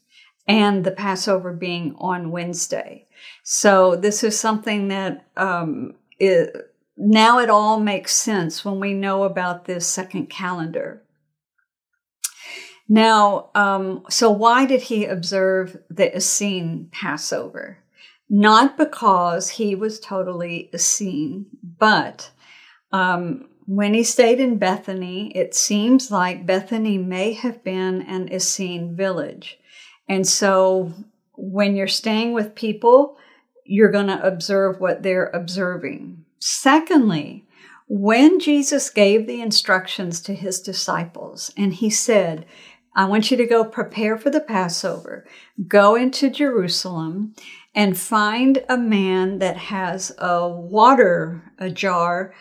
and 0.47 0.82
the 0.82 0.90
Passover 0.90 1.52
being 1.52 1.94
on 1.99 2.30
Wednesday. 2.30 3.06
So 3.42 3.94
this 3.94 4.25
is 4.25 4.38
something 4.38 4.88
that 4.88 5.26
um, 5.37 5.94
now 6.97 7.38
it 7.38 7.50
all 7.50 7.78
makes 7.78 8.14
sense 8.14 8.64
when 8.64 8.80
we 8.80 8.94
know 8.94 9.25
about 9.25 9.66
this 9.66 9.87
second 9.87 10.30
calendar. 10.30 11.02
Now, 12.88 13.50
um, 13.54 14.04
so 14.09 14.30
why 14.30 14.64
did 14.64 14.83
he 14.83 15.04
observe 15.04 15.76
the 15.90 16.14
Essene 16.16 16.88
Passover? 16.90 17.78
Not 18.30 18.78
because 18.78 19.50
he 19.50 19.75
was 19.75 20.00
totally 20.00 20.71
Essene, 20.73 21.47
but 21.78 22.30
um, 22.92 23.49
when 23.66 23.92
he 23.92 24.02
stayed 24.02 24.40
in 24.40 24.57
Bethany, 24.59 25.30
it 25.37 25.54
seems 25.54 26.11
like 26.11 26.47
Bethany 26.47 26.97
may 26.97 27.35
have 27.35 27.62
been 27.62 28.02
an 28.02 28.33
Essene 28.33 28.97
village. 28.97 29.59
And 30.09 30.26
so 30.26 30.95
when 31.37 31.76
you're 31.76 31.87
staying 31.87 32.33
with 32.33 32.54
people, 32.54 33.18
you're 33.64 33.90
going 33.90 34.07
to 34.07 34.26
observe 34.26 34.80
what 34.80 35.02
they're 35.02 35.30
observing. 35.35 36.25
Secondly, 36.38 37.47
when 37.88 38.40
Jesus 38.40 38.90
gave 38.90 39.26
the 39.26 39.40
instructions 39.40 40.21
to 40.23 40.35
his 40.35 40.61
disciples 40.61 41.52
and 41.57 41.75
he 41.75 41.90
said, 41.90 42.47
I 42.95 43.04
want 43.04 43.30
you 43.30 43.37
to 43.37 43.47
go 43.47 43.64
prepare 43.64 44.18
for 44.18 44.30
the 44.30 44.40
Passover, 44.40 45.26
go 45.66 45.95
into 45.95 46.30
Jerusalem 46.30 47.35
and 47.75 47.99
find 47.99 48.64
a 48.68 48.76
man 48.76 49.38
that 49.38 49.57
has 49.57 50.12
a 50.18 50.49
water 50.49 51.52
a 51.59 51.71
jar 51.71 52.35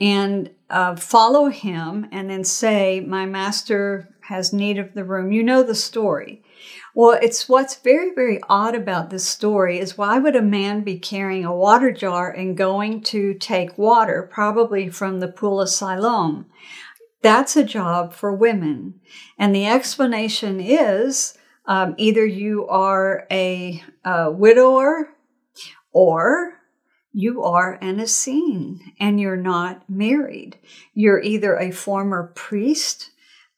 and 0.00 0.50
uh, 0.70 0.96
follow 0.96 1.48
him 1.48 2.06
and 2.12 2.30
then 2.30 2.44
say, 2.44 3.00
My 3.00 3.26
master 3.26 4.08
has 4.22 4.52
need 4.52 4.78
of 4.78 4.94
the 4.94 5.04
room. 5.04 5.32
You 5.32 5.42
know 5.42 5.62
the 5.62 5.74
story. 5.74 6.42
Well, 6.94 7.18
it's 7.20 7.48
what's 7.48 7.74
very, 7.74 8.14
very 8.14 8.40
odd 8.48 8.74
about 8.74 9.10
this 9.10 9.26
story 9.26 9.78
is 9.78 9.98
why 9.98 10.18
would 10.18 10.36
a 10.36 10.42
man 10.42 10.82
be 10.82 10.98
carrying 10.98 11.44
a 11.44 11.54
water 11.54 11.90
jar 11.90 12.30
and 12.30 12.56
going 12.56 13.02
to 13.02 13.34
take 13.34 13.76
water, 13.76 14.28
probably 14.32 14.88
from 14.88 15.18
the 15.18 15.28
pool 15.28 15.60
of 15.60 15.68
Siloam? 15.68 16.46
That's 17.24 17.56
a 17.56 17.64
job 17.64 18.12
for 18.12 18.34
women. 18.34 19.00
And 19.38 19.54
the 19.54 19.64
explanation 19.64 20.60
is 20.60 21.38
um, 21.64 21.94
either 21.96 22.26
you 22.26 22.66
are 22.68 23.26
a, 23.30 23.82
a 24.04 24.30
widower 24.30 25.08
or 25.90 26.60
you 27.14 27.42
are 27.42 27.78
an 27.80 27.98
Essene 27.98 28.92
and 29.00 29.18
you're 29.18 29.38
not 29.38 29.88
married. 29.88 30.58
You're 30.92 31.22
either 31.22 31.56
a 31.56 31.70
former 31.70 32.30
priest 32.34 33.10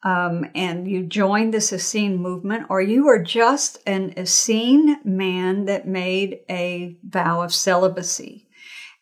um, 0.04 0.46
and 0.54 0.88
you 0.88 1.02
join 1.02 1.50
this 1.50 1.72
Essene 1.72 2.18
movement, 2.18 2.66
or 2.68 2.80
you 2.80 3.08
are 3.08 3.20
just 3.20 3.82
an 3.84 4.14
Essene 4.16 5.00
man 5.02 5.64
that 5.64 5.88
made 5.88 6.38
a 6.48 6.96
vow 7.02 7.42
of 7.42 7.52
celibacy. 7.52 8.46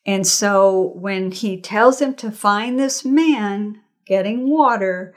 And 0.06 0.26
so 0.26 0.94
when 0.94 1.32
he 1.32 1.60
tells 1.60 2.00
him 2.00 2.14
to 2.14 2.30
find 2.30 2.80
this 2.80 3.04
man 3.04 3.82
getting 4.04 4.48
water 4.48 5.14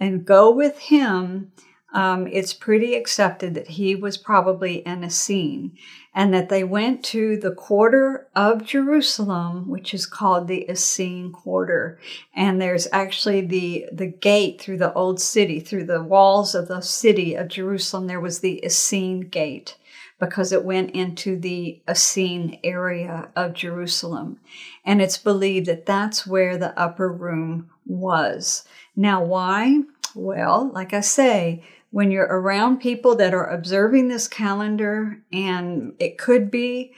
and 0.00 0.24
go 0.24 0.50
with 0.50 0.78
him, 0.78 1.52
um, 1.92 2.26
it's 2.26 2.52
pretty 2.52 2.94
accepted 2.94 3.54
that 3.54 3.68
he 3.68 3.94
was 3.94 4.18
probably 4.18 4.84
an 4.84 5.02
Essene 5.02 5.76
and 6.14 6.34
that 6.34 6.48
they 6.48 6.64
went 6.64 7.02
to 7.04 7.36
the 7.38 7.52
quarter 7.52 8.26
of 8.34 8.64
Jerusalem, 8.64 9.68
which 9.68 9.94
is 9.94 10.04
called 10.04 10.48
the 10.48 10.68
Essene 10.68 11.32
quarter. 11.32 11.98
And 12.34 12.60
there's 12.60 12.88
actually 12.92 13.42
the, 13.42 13.86
the 13.92 14.06
gate 14.06 14.60
through 14.60 14.78
the 14.78 14.92
old 14.92 15.20
city, 15.20 15.60
through 15.60 15.84
the 15.84 16.02
walls 16.02 16.54
of 16.54 16.68
the 16.68 16.80
city 16.80 17.34
of 17.34 17.48
Jerusalem, 17.48 18.06
there 18.06 18.20
was 18.20 18.40
the 18.40 18.62
Essene 18.64 19.20
gate 19.20 19.76
because 20.18 20.52
it 20.52 20.64
went 20.64 20.90
into 20.92 21.38
the 21.38 21.82
Essene 21.88 22.58
area 22.64 23.28
of 23.36 23.52
Jerusalem. 23.52 24.40
And 24.84 25.02
it's 25.02 25.18
believed 25.18 25.66
that 25.66 25.86
that's 25.86 26.26
where 26.26 26.56
the 26.56 26.78
upper 26.78 27.12
room 27.12 27.70
was. 27.84 28.64
Now, 28.94 29.22
why? 29.22 29.80
Well, 30.14 30.70
like 30.72 30.94
I 30.94 31.00
say, 31.00 31.62
when 31.90 32.10
you're 32.10 32.24
around 32.24 32.78
people 32.78 33.14
that 33.16 33.34
are 33.34 33.46
observing 33.46 34.08
this 34.08 34.28
calendar, 34.28 35.22
and 35.32 35.94
it 35.98 36.18
could 36.18 36.50
be 36.50 36.94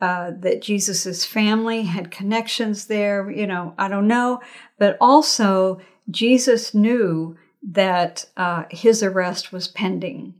uh, 0.00 0.32
that 0.40 0.62
Jesus's 0.62 1.24
family 1.24 1.82
had 1.82 2.10
connections 2.10 2.86
there, 2.86 3.30
you 3.30 3.46
know, 3.46 3.74
I 3.78 3.88
don't 3.88 4.08
know, 4.08 4.40
but 4.78 4.96
also 5.00 5.80
Jesus 6.10 6.74
knew 6.74 7.36
that 7.62 8.24
uh, 8.36 8.64
his 8.70 9.02
arrest 9.02 9.52
was 9.52 9.68
pending. 9.68 10.34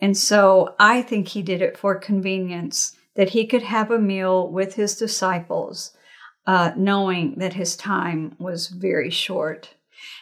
And 0.00 0.16
so 0.16 0.74
I 0.78 1.02
think 1.02 1.28
he 1.28 1.42
did 1.42 1.62
it 1.62 1.78
for 1.78 1.94
convenience, 1.94 2.96
that 3.16 3.30
he 3.30 3.46
could 3.46 3.62
have 3.62 3.90
a 3.90 3.98
meal 3.98 4.50
with 4.50 4.74
his 4.74 4.96
disciples, 4.96 5.92
uh, 6.46 6.72
knowing 6.76 7.36
that 7.38 7.54
his 7.54 7.76
time 7.76 8.34
was 8.38 8.68
very 8.68 9.10
short. 9.10 9.70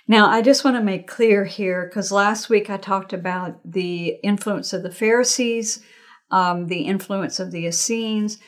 Now, 0.07 0.29
I 0.29 0.43
just 0.43 0.65
want 0.65 0.77
to 0.77 0.83
make 0.83 1.09
clear 1.09 1.45
here, 1.45 1.87
because 1.87 2.13
last 2.13 2.49
week 2.49 2.69
I 2.69 2.77
talked 2.77 3.13
about 3.13 3.59
the 3.65 4.19
influence 4.23 4.73
of 4.73 4.83
the 4.83 4.93
Pharisees, 4.93 5.83
um, 6.31 6.67
the 6.67 6.83
influence 6.83 7.41
of 7.41 7.51
the 7.51 7.67
Essenes. 7.67 8.39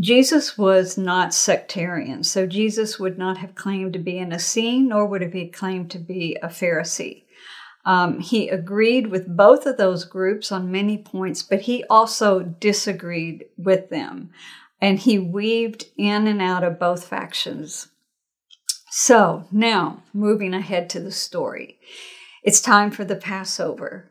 Jesus 0.00 0.58
was 0.58 0.98
not 0.98 1.34
sectarian, 1.34 2.24
so 2.24 2.46
Jesus 2.46 2.98
would 2.98 3.18
not 3.18 3.38
have 3.38 3.54
claimed 3.54 3.92
to 3.92 3.98
be 3.98 4.18
an 4.18 4.32
Essene, 4.32 4.88
nor 4.88 5.06
would 5.06 5.22
have 5.22 5.32
he 5.32 5.48
claimed 5.48 5.90
to 5.90 5.98
be 5.98 6.36
a 6.42 6.48
Pharisee. 6.48 7.24
Um, 7.84 8.20
he 8.20 8.48
agreed 8.48 9.08
with 9.08 9.36
both 9.36 9.66
of 9.66 9.76
those 9.76 10.04
groups 10.04 10.52
on 10.52 10.70
many 10.70 10.98
points, 10.98 11.42
but 11.42 11.62
he 11.62 11.84
also 11.90 12.40
disagreed 12.40 13.46
with 13.56 13.90
them. 13.90 14.30
And 14.80 14.98
he 14.98 15.18
weaved 15.18 15.86
in 15.96 16.26
and 16.26 16.40
out 16.40 16.64
of 16.64 16.78
both 16.78 17.06
factions. 17.06 17.88
So 18.90 19.46
now, 19.50 20.02
moving 20.12 20.54
ahead 20.54 20.90
to 20.90 21.00
the 21.00 21.12
story, 21.12 21.78
it's 22.42 22.60
time 22.60 22.90
for 22.90 23.04
the 23.04 23.16
Passover. 23.16 24.10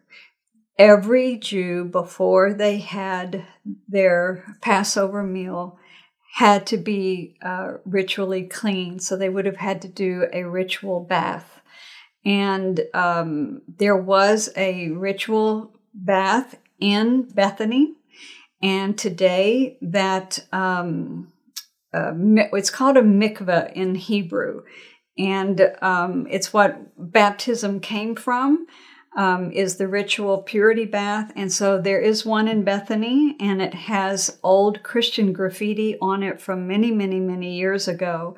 Every 0.77 1.37
Jew, 1.37 1.85
before 1.85 2.53
they 2.53 2.79
had 2.79 3.45
their 3.87 4.55
Passover 4.61 5.21
meal, 5.21 5.77
had 6.33 6.65
to 6.67 6.77
be 6.77 7.37
uh, 7.43 7.73
ritually 7.85 8.43
clean. 8.43 8.99
So 8.99 9.15
they 9.15 9.29
would 9.29 9.45
have 9.45 9.57
had 9.57 9.81
to 9.83 9.87
do 9.87 10.27
a 10.33 10.43
ritual 10.43 11.01
bath. 11.01 11.60
And 12.25 12.79
um, 12.93 13.61
there 13.67 13.97
was 13.97 14.49
a 14.55 14.89
ritual 14.89 15.73
bath 15.93 16.57
in 16.79 17.23
Bethany. 17.23 17.95
And 18.61 18.97
today, 18.97 19.77
that 19.81 20.45
um, 20.51 21.31
uh, 21.93 22.13
it's 22.53 22.69
called 22.69 22.97
a 22.97 23.01
mikveh 23.01 23.73
in 23.73 23.95
Hebrew, 23.95 24.61
and 25.17 25.75
um, 25.81 26.27
it's 26.29 26.53
what 26.53 26.79
baptism 26.97 27.79
came 27.79 28.15
from. 28.15 28.67
Um, 29.13 29.51
is 29.51 29.75
the 29.75 29.89
ritual 29.89 30.37
purity 30.37 30.85
bath, 30.85 31.33
and 31.35 31.51
so 31.51 31.81
there 31.81 31.99
is 31.99 32.25
one 32.25 32.47
in 32.47 32.63
Bethany, 32.63 33.35
and 33.41 33.61
it 33.61 33.73
has 33.73 34.39
old 34.41 34.83
Christian 34.83 35.33
graffiti 35.33 35.97
on 35.99 36.23
it 36.23 36.39
from 36.39 36.65
many, 36.65 36.91
many, 36.91 37.19
many 37.19 37.57
years 37.57 37.89
ago. 37.89 38.37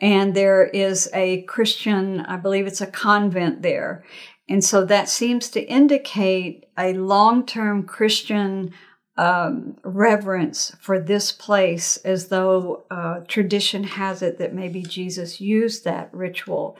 And 0.00 0.34
there 0.34 0.64
is 0.64 1.08
a 1.14 1.42
Christian, 1.42 2.20
I 2.20 2.36
believe 2.36 2.66
it's 2.66 2.80
a 2.80 2.86
convent 2.86 3.62
there. 3.62 4.04
And 4.48 4.62
so 4.62 4.84
that 4.84 5.08
seems 5.08 5.48
to 5.50 5.62
indicate 5.62 6.66
a 6.76 6.92
long 6.92 7.46
term 7.46 7.84
Christian 7.84 8.72
um, 9.16 9.76
reverence 9.84 10.74
for 10.80 10.98
this 10.98 11.30
place 11.30 11.96
as 11.98 12.28
though 12.28 12.84
uh, 12.90 13.20
tradition 13.28 13.84
has 13.84 14.22
it 14.22 14.38
that 14.38 14.54
maybe 14.54 14.82
Jesus 14.82 15.40
used 15.40 15.84
that 15.84 16.12
ritual 16.12 16.76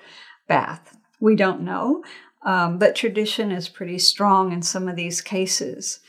bath. 0.48 0.96
We 1.20 1.36
don't 1.36 1.62
know, 1.62 2.02
um, 2.44 2.78
but 2.78 2.96
tradition 2.96 3.50
is 3.50 3.68
pretty 3.68 3.98
strong 3.98 4.52
in 4.52 4.62
some 4.62 4.88
of 4.88 4.96
these 4.96 5.20
cases. 5.20 6.00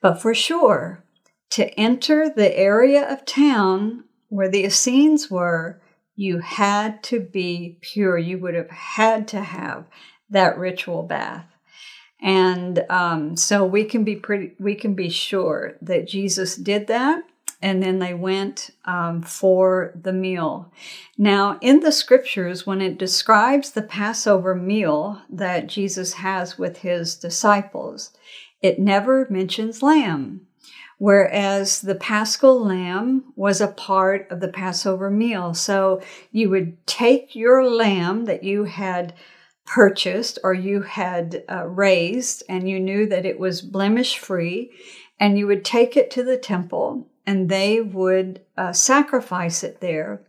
But 0.00 0.22
for 0.22 0.34
sure, 0.34 1.04
to 1.50 1.68
enter 1.78 2.30
the 2.30 2.56
area 2.56 3.10
of 3.10 3.26
town 3.26 4.04
where 4.28 4.48
the 4.48 4.64
Essenes 4.64 5.30
were, 5.30 5.80
you 6.16 6.38
had 6.38 7.02
to 7.04 7.20
be 7.20 7.78
pure. 7.80 8.18
You 8.18 8.38
would 8.38 8.54
have 8.54 8.70
had 8.70 9.28
to 9.28 9.40
have 9.42 9.86
that 10.30 10.58
ritual 10.58 11.02
bath. 11.02 11.46
And 12.20 12.84
um, 12.88 13.36
so 13.36 13.64
we 13.64 13.84
can 13.84 14.04
be 14.04 14.16
pretty, 14.16 14.52
we 14.58 14.74
can 14.74 14.94
be 14.94 15.08
sure 15.08 15.76
that 15.82 16.06
Jesus 16.06 16.56
did 16.56 16.86
that. 16.86 17.24
And 17.60 17.80
then 17.82 18.00
they 18.00 18.14
went 18.14 18.70
um, 18.86 19.22
for 19.22 19.92
the 20.00 20.12
meal. 20.12 20.72
Now, 21.16 21.58
in 21.60 21.80
the 21.80 21.92
scriptures, 21.92 22.66
when 22.66 22.80
it 22.80 22.98
describes 22.98 23.70
the 23.70 23.82
Passover 23.82 24.54
meal 24.54 25.22
that 25.30 25.68
Jesus 25.68 26.14
has 26.14 26.58
with 26.58 26.78
his 26.78 27.14
disciples, 27.14 28.10
it 28.62 28.80
never 28.80 29.28
mentions 29.30 29.82
lamb 29.82 30.46
whereas 30.98 31.80
the 31.80 31.94
paschal 31.94 32.64
lamb 32.64 33.32
was 33.36 33.60
a 33.60 33.68
part 33.68 34.30
of 34.30 34.40
the 34.40 34.48
Passover 34.48 35.10
meal. 35.10 35.54
So 35.54 36.00
you 36.30 36.50
would 36.50 36.86
take 36.86 37.34
your 37.34 37.68
lamb 37.68 38.24
that 38.26 38.44
you 38.44 38.64
had 38.64 39.14
purchased 39.64 40.38
or 40.42 40.54
you 40.54 40.82
had 40.82 41.44
uh, 41.50 41.66
raised 41.66 42.42
and 42.48 42.68
you 42.68 42.80
knew 42.80 43.06
that 43.06 43.26
it 43.26 43.38
was 43.38 43.62
blemish 43.62 44.18
free, 44.18 44.70
and 45.18 45.38
you 45.38 45.46
would 45.46 45.64
take 45.64 45.96
it 45.96 46.10
to 46.10 46.22
the 46.22 46.36
temple 46.36 47.08
and 47.26 47.48
they 47.48 47.80
would 47.80 48.40
uh, 48.56 48.72
sacrifice 48.72 49.62
it 49.62 49.80
there. 49.80 50.22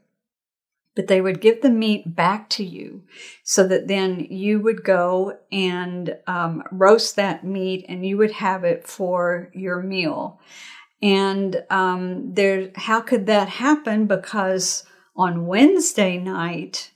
But 0.96 1.08
they 1.08 1.22
would 1.22 1.42
give 1.42 1.62
the 1.62 1.72
meat 1.72 2.16
back 2.16 2.50
to 2.52 2.64
you 2.64 3.04
so 3.44 3.68
that 3.68 3.88
then 3.88 4.28
you 4.30 4.60
would 4.60 4.84
go 4.84 5.40
and 5.52 6.16
um, 6.28 6.64
roast 6.72 7.16
that 7.16 7.44
meat 7.44 7.86
and 7.90 8.06
you 8.06 8.18
would 8.18 8.32
have 8.32 8.64
it 8.64 8.86
for 8.86 9.50
your 9.54 9.82
meal. 9.82 10.40
And 11.02 11.64
um, 11.70 12.34
there, 12.34 12.72
how 12.76 13.02
could 13.02 13.26
that 13.26 13.50
happen? 13.50 14.06
Because 14.06 14.86
on 15.16 15.48
Wednesday 15.48 16.18
night, 16.18 16.92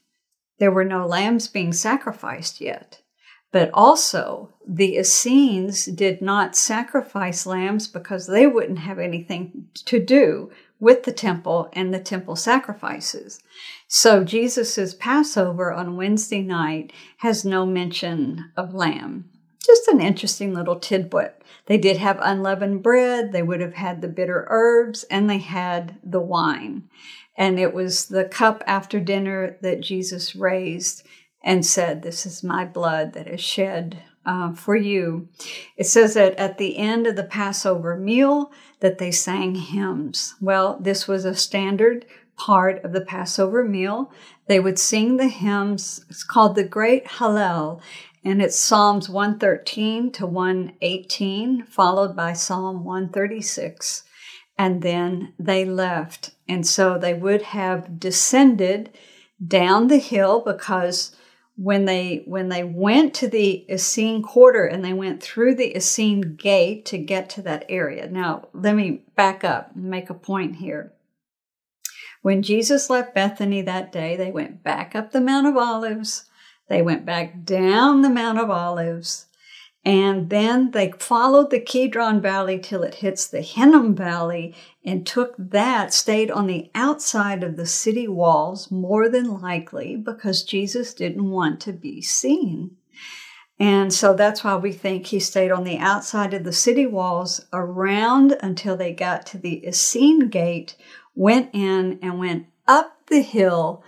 there 0.59 0.71
were 0.71 0.85
no 0.85 1.05
lambs 1.05 1.47
being 1.47 1.73
sacrificed 1.73 2.61
yet. 2.61 3.01
But 3.51 3.69
also, 3.73 4.53
the 4.67 4.97
Essenes 4.97 5.85
did 5.85 6.21
not 6.21 6.55
sacrifice 6.55 7.45
lambs 7.45 7.87
because 7.87 8.27
they 8.27 8.45
wouldn't 8.45 8.79
have 8.79 8.99
anything 8.99 9.67
to 9.85 10.03
do 10.03 10.51
with 10.79 11.03
the 11.03 11.11
temple 11.11 11.69
and 11.73 11.93
the 11.93 11.99
temple 11.99 12.35
sacrifices. 12.35 13.41
So 13.87 14.23
Jesus's 14.23 14.93
Passover 14.93 15.71
on 15.71 15.97
Wednesday 15.97 16.41
night 16.41 16.93
has 17.17 17.45
no 17.45 17.65
mention 17.65 18.51
of 18.55 18.73
lamb. 18.73 19.29
Just 19.65 19.87
an 19.87 19.99
interesting 19.99 20.53
little 20.53 20.79
tidbit. 20.79 21.41
They 21.65 21.77
did 21.77 21.97
have 21.97 22.19
unleavened 22.21 22.83
bread, 22.83 23.31
they 23.31 23.43
would 23.43 23.59
have 23.59 23.73
had 23.73 24.01
the 24.01 24.07
bitter 24.07 24.47
herbs, 24.49 25.03
and 25.05 25.29
they 25.29 25.39
had 25.39 25.97
the 26.03 26.21
wine. 26.21 26.89
And 27.35 27.59
it 27.59 27.73
was 27.73 28.07
the 28.07 28.25
cup 28.25 28.63
after 28.65 28.99
dinner 28.99 29.57
that 29.61 29.81
Jesus 29.81 30.35
raised 30.35 31.05
and 31.43 31.65
said, 31.65 32.01
This 32.01 32.25
is 32.25 32.43
my 32.43 32.65
blood 32.65 33.13
that 33.13 33.27
is 33.27 33.41
shed 33.41 34.03
uh, 34.27 34.53
for 34.53 34.75
you. 34.75 35.27
It 35.75 35.85
says 35.85 36.13
that 36.13 36.35
at 36.35 36.59
the 36.59 36.77
end 36.77 37.07
of 37.07 37.15
the 37.15 37.23
Passover 37.23 37.97
meal 37.97 38.51
that 38.81 38.99
they 38.99 39.09
sang 39.09 39.55
hymns. 39.55 40.35
Well, 40.39 40.77
this 40.79 41.07
was 41.07 41.25
a 41.25 41.33
standard 41.35 42.05
part 42.35 42.83
of 42.83 42.93
the 42.93 43.01
Passover 43.01 43.63
meal. 43.63 44.11
They 44.47 44.59
would 44.59 44.77
sing 44.77 45.17
the 45.17 45.29
hymns. 45.29 46.05
It's 46.09 46.23
called 46.23 46.55
the 46.55 46.63
Great 46.63 47.05
Hallel, 47.05 47.81
and 48.23 48.41
it's 48.41 48.59
Psalms 48.59 49.09
113 49.09 50.11
to 50.11 50.27
118, 50.27 51.63
followed 51.65 52.15
by 52.15 52.33
Psalm 52.33 52.83
136 52.83 54.03
and 54.57 54.81
then 54.81 55.33
they 55.37 55.63
left. 55.65 56.31
And 56.47 56.65
so 56.65 56.97
they 56.97 57.13
would 57.13 57.43
have 57.43 57.99
descended 57.99 58.91
down 59.45 59.87
the 59.87 59.99
hill 59.99 60.41
because 60.41 61.15
when 61.57 61.85
they 61.85 62.23
when 62.27 62.49
they 62.49 62.63
went 62.63 63.15
to 63.15 63.27
the 63.27 63.65
Essene 63.69 64.21
quarter 64.21 64.65
and 64.65 64.85
they 64.85 64.93
went 64.93 65.21
through 65.21 65.55
the 65.55 65.75
Essene 65.75 66.35
gate 66.35 66.85
to 66.85 66.99
get 66.99 67.29
to 67.31 67.41
that 67.41 67.65
area. 67.67 68.07
Now, 68.07 68.47
let 68.53 68.75
me 68.75 69.01
back 69.15 69.43
up 69.43 69.75
and 69.75 69.85
make 69.85 70.09
a 70.09 70.13
point 70.13 70.57
here. 70.57 70.93
When 72.21 72.43
Jesus 72.43 72.89
left 72.89 73.15
Bethany 73.15 73.61
that 73.63 73.91
day, 73.91 74.15
they 74.15 74.31
went 74.31 74.63
back 74.63 74.95
up 74.95 75.11
the 75.11 75.21
Mount 75.21 75.47
of 75.47 75.57
Olives. 75.57 76.25
They 76.69 76.81
went 76.81 77.05
back 77.05 77.43
down 77.43 78.01
the 78.01 78.09
Mount 78.09 78.37
of 78.37 78.49
Olives. 78.49 79.26
And 79.85 80.29
then 80.29 80.71
they 80.71 80.91
followed 80.99 81.49
the 81.49 81.61
Kidron 81.61 82.19
Valley 82.19 82.59
till 82.59 82.83
it 82.83 82.95
hits 82.95 83.27
the 83.27 83.41
Hinnom 83.41 83.95
Valley 83.95 84.53
and 84.83 85.07
took 85.07 85.33
that, 85.37 85.93
stayed 85.93 86.29
on 86.29 86.47
the 86.47 86.69
outside 86.75 87.41
of 87.43 87.55
the 87.55 87.65
city 87.65 88.07
walls, 88.07 88.69
more 88.69 89.07
than 89.07 89.39
likely 89.39 89.95
because 89.95 90.43
Jesus 90.43 90.93
didn't 90.93 91.29
want 91.29 91.61
to 91.61 91.71
be 91.71 92.01
seen. 92.01 92.75
And 93.59 93.91
so 93.91 94.13
that's 94.13 94.43
why 94.43 94.55
we 94.55 94.71
think 94.71 95.07
he 95.07 95.19
stayed 95.19 95.51
on 95.51 95.63
the 95.63 95.77
outside 95.77 96.33
of 96.33 96.43
the 96.43 96.53
city 96.53 96.85
walls 96.85 97.45
around 97.51 98.37
until 98.41 98.77
they 98.77 98.93
got 98.93 99.25
to 99.27 99.37
the 99.37 99.65
Essene 99.65 100.29
Gate, 100.29 100.75
went 101.15 101.49
in 101.53 101.97
and 102.01 102.19
went 102.19 102.47
up 102.67 103.07
the 103.07 103.21
hill 103.21 103.83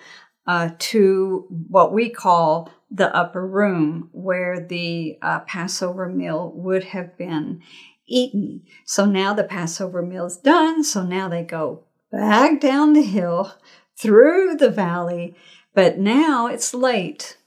uh, 0.47 0.71
to 0.80 1.45
what 1.67 1.93
we 1.93 2.10
call 2.10 2.71
the 2.91 3.15
upper 3.15 3.45
room 3.45 4.10
where 4.12 4.60
the 4.60 5.17
uh, 5.21 5.39
Passover 5.41 6.10
meal 6.10 6.52
would 6.56 6.86
have 6.86 7.17
been 7.17 7.62
eaten. 8.08 8.63
So 8.86 9.06
now 9.06 9.34
the 9.34 9.43
Passover 9.43 10.02
meal 10.02 10.25
is 10.25 10.38
done. 10.38 10.84
So 10.84 11.04
now 11.04 11.30
they 11.30 11.43
go 11.43 11.86
back 12.12 12.60
down 12.60 12.93
the 12.93 13.04
hill 13.04 13.54
through 13.97 14.56
the 14.56 14.71
valley, 14.71 15.36
but 15.73 15.99
now 15.99 16.47
it's 16.47 16.73
late. 16.73 17.38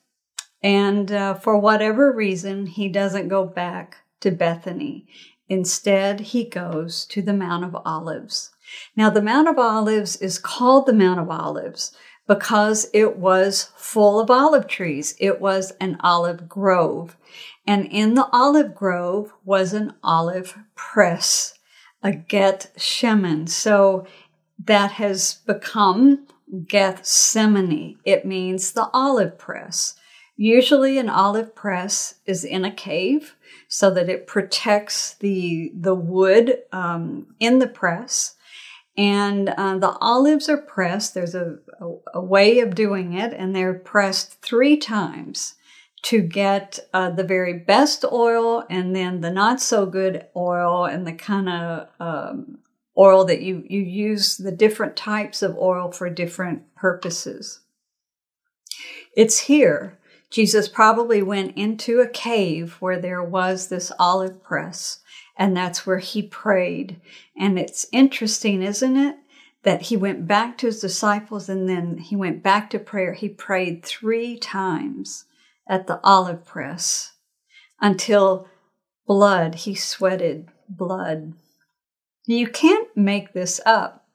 And 0.63 1.11
uh, 1.11 1.35
for 1.35 1.59
whatever 1.59 2.13
reason, 2.13 2.67
he 2.67 2.89
doesn't 2.89 3.29
go 3.29 3.45
back 3.45 3.97
to 4.21 4.31
Bethany. 4.31 5.07
Instead, 5.49 6.21
he 6.21 6.45
goes 6.45 7.05
to 7.07 7.21
the 7.21 7.33
Mount 7.33 7.65
of 7.65 7.77
Olives. 7.85 8.51
Now, 8.97 9.11
the 9.11 9.21
Mount 9.21 9.49
of 9.49 9.59
Olives 9.59 10.17
is 10.17 10.39
called 10.39 10.87
the 10.87 10.93
Mount 10.93 11.19
of 11.19 11.29
Olives 11.29 11.93
because 12.27 12.89
it 12.93 13.17
was 13.17 13.71
full 13.77 14.21
of 14.21 14.31
olive 14.31 14.67
trees. 14.67 15.15
It 15.19 15.41
was 15.41 15.73
an 15.81 15.97
olive 16.01 16.49
grove. 16.49 17.17
And 17.67 17.87
in 17.87 18.15
the 18.15 18.29
olive 18.33 18.75
grove 18.75 19.33
was 19.45 19.73
an 19.73 19.95
olive 20.03 20.59
press, 20.75 21.55
a 22.03 22.13
Geth 22.13 22.75
Shemen. 22.77 23.49
So 23.49 24.07
that 24.65 24.93
has 24.93 25.35
become 25.47 26.27
Gethsemane. 26.67 27.99
It 28.05 28.25
means 28.25 28.73
the 28.73 28.89
olive 28.93 29.39
press. 29.39 29.95
Usually 30.37 30.99
an 30.99 31.09
olive 31.09 31.55
press 31.55 32.15
is 32.27 32.45
in 32.45 32.65
a 32.65 32.73
cave 32.73 33.37
so 33.69 33.91
that 33.91 34.09
it 34.09 34.27
protects 34.27 35.15
the, 35.15 35.73
the 35.75 35.95
wood 35.95 36.59
um, 36.73 37.35
in 37.39 37.59
the 37.59 37.67
press. 37.67 38.35
And 38.97 39.49
uh, 39.49 39.79
the 39.79 39.97
olives 40.01 40.49
are 40.49 40.59
pressed. 40.59 41.15
There's 41.15 41.35
a, 41.35 41.57
a, 41.81 41.93
a, 42.15 42.21
way 42.21 42.59
of 42.59 42.75
doing 42.75 43.15
it, 43.15 43.33
and 43.33 43.57
they're 43.57 43.73
pressed 43.73 44.43
three 44.43 44.77
times 44.77 45.55
to 46.03 46.21
get 46.21 46.79
uh, 46.93 47.11
the 47.11 47.25
very 47.25 47.55
best 47.55 48.05
oil 48.11 48.65
and 48.69 48.95
then 48.95 49.21
the 49.21 49.31
not 49.31 49.61
so 49.61 49.87
good 49.87 50.27
oil 50.37 50.85
and 50.85 51.07
the 51.07 51.13
kind 51.13 51.49
of 51.49 51.89
um, 52.01 52.59
oil 52.99 53.25
that 53.25 53.41
you, 53.41 53.65
you 53.69 53.81
use 53.81 54.37
the 54.37 54.53
different 54.53 54.97
types 54.97 55.43
of 55.43 55.57
oil 55.57 55.91
for 55.91 56.11
different 56.11 56.75
purposes. 56.75 57.61
It's 59.17 59.41
here. 59.41 59.99
Jesus 60.31 60.69
probably 60.69 61.23
went 61.23 61.57
into 61.57 62.01
a 62.01 62.09
cave 62.09 62.77
where 62.81 62.99
there 62.99 63.23
was 63.23 63.69
this 63.69 63.93
olive 63.99 64.43
press 64.43 65.01
and 65.43 65.57
that's 65.57 65.85
where 65.85 65.99
he 65.99 66.23
prayed. 66.23 67.01
And 67.37 67.59
it's 67.59 67.85
interesting, 67.91 68.63
isn't 68.63 68.97
it? 68.97 69.17
That 69.65 69.83
he 69.83 69.97
went 69.97 70.29
back 70.29 70.57
to 70.59 70.67
his 70.67 70.79
disciples 70.79 71.49
and 71.49 71.69
then 71.69 71.99
he 71.99 72.15
went 72.15 72.45
back 72.45 72.71
to 72.71 72.79
prayer. 72.79 73.13
He 73.13 73.29
prayed 73.29 73.85
three 73.85 74.39
times 74.39 75.25
at 75.69 75.89
the 75.89 75.99
olive 76.05 76.47
press 76.47 77.15
until 77.81 78.47
blood, 79.05 79.57
he 79.57 79.75
sweated 79.75 80.47
blood. 80.69 81.33
You 82.25 82.47
can't 82.47 82.97
make 82.97 83.33
this 83.33 83.61
up. 83.67 84.07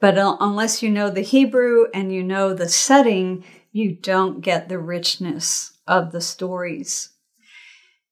But 0.00 0.18
unless 0.18 0.82
you 0.82 0.90
know 0.90 1.10
the 1.10 1.20
Hebrew 1.20 1.86
and 1.94 2.12
you 2.12 2.24
know 2.24 2.54
the 2.54 2.68
setting, 2.68 3.44
you 3.70 3.94
don't 3.94 4.40
get 4.40 4.68
the 4.68 4.80
richness 4.80 5.78
of 5.86 6.10
the 6.10 6.20
stories. 6.20 7.10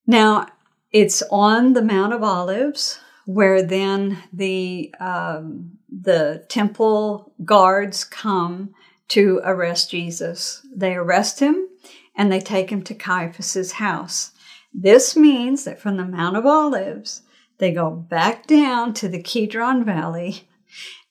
Now, 0.07 0.47
it's 0.93 1.23
on 1.31 1.73
the 1.73 1.83
Mount 1.83 2.13
of 2.13 2.23
Olives, 2.23 3.01
where 3.27 3.63
then 3.63 4.19
the 4.33 4.95
um, 4.99 5.79
the 5.89 6.45
temple 6.49 7.33
guards 7.45 8.05
come 8.05 8.75
to 9.09 9.41
arrest 9.45 9.91
Jesus. 9.91 10.67
They 10.75 10.95
arrest 10.95 11.41
him 11.41 11.69
and 12.17 12.31
they 12.31 12.41
take 12.41 12.71
him 12.71 12.83
to 12.83 12.95
Caiaphas's 12.95 13.73
house. 13.73 14.33
This 14.73 15.17
means 15.17 15.65
that 15.65 15.81
from 15.81 15.97
the 15.97 16.05
Mount 16.05 16.37
of 16.37 16.47
Olives, 16.47 17.23
they 17.59 17.73
go 17.73 17.91
back 17.91 18.47
down 18.47 18.95
to 18.95 19.09
the 19.09 19.23
Kidron 19.23 19.85
Valley 19.85 20.49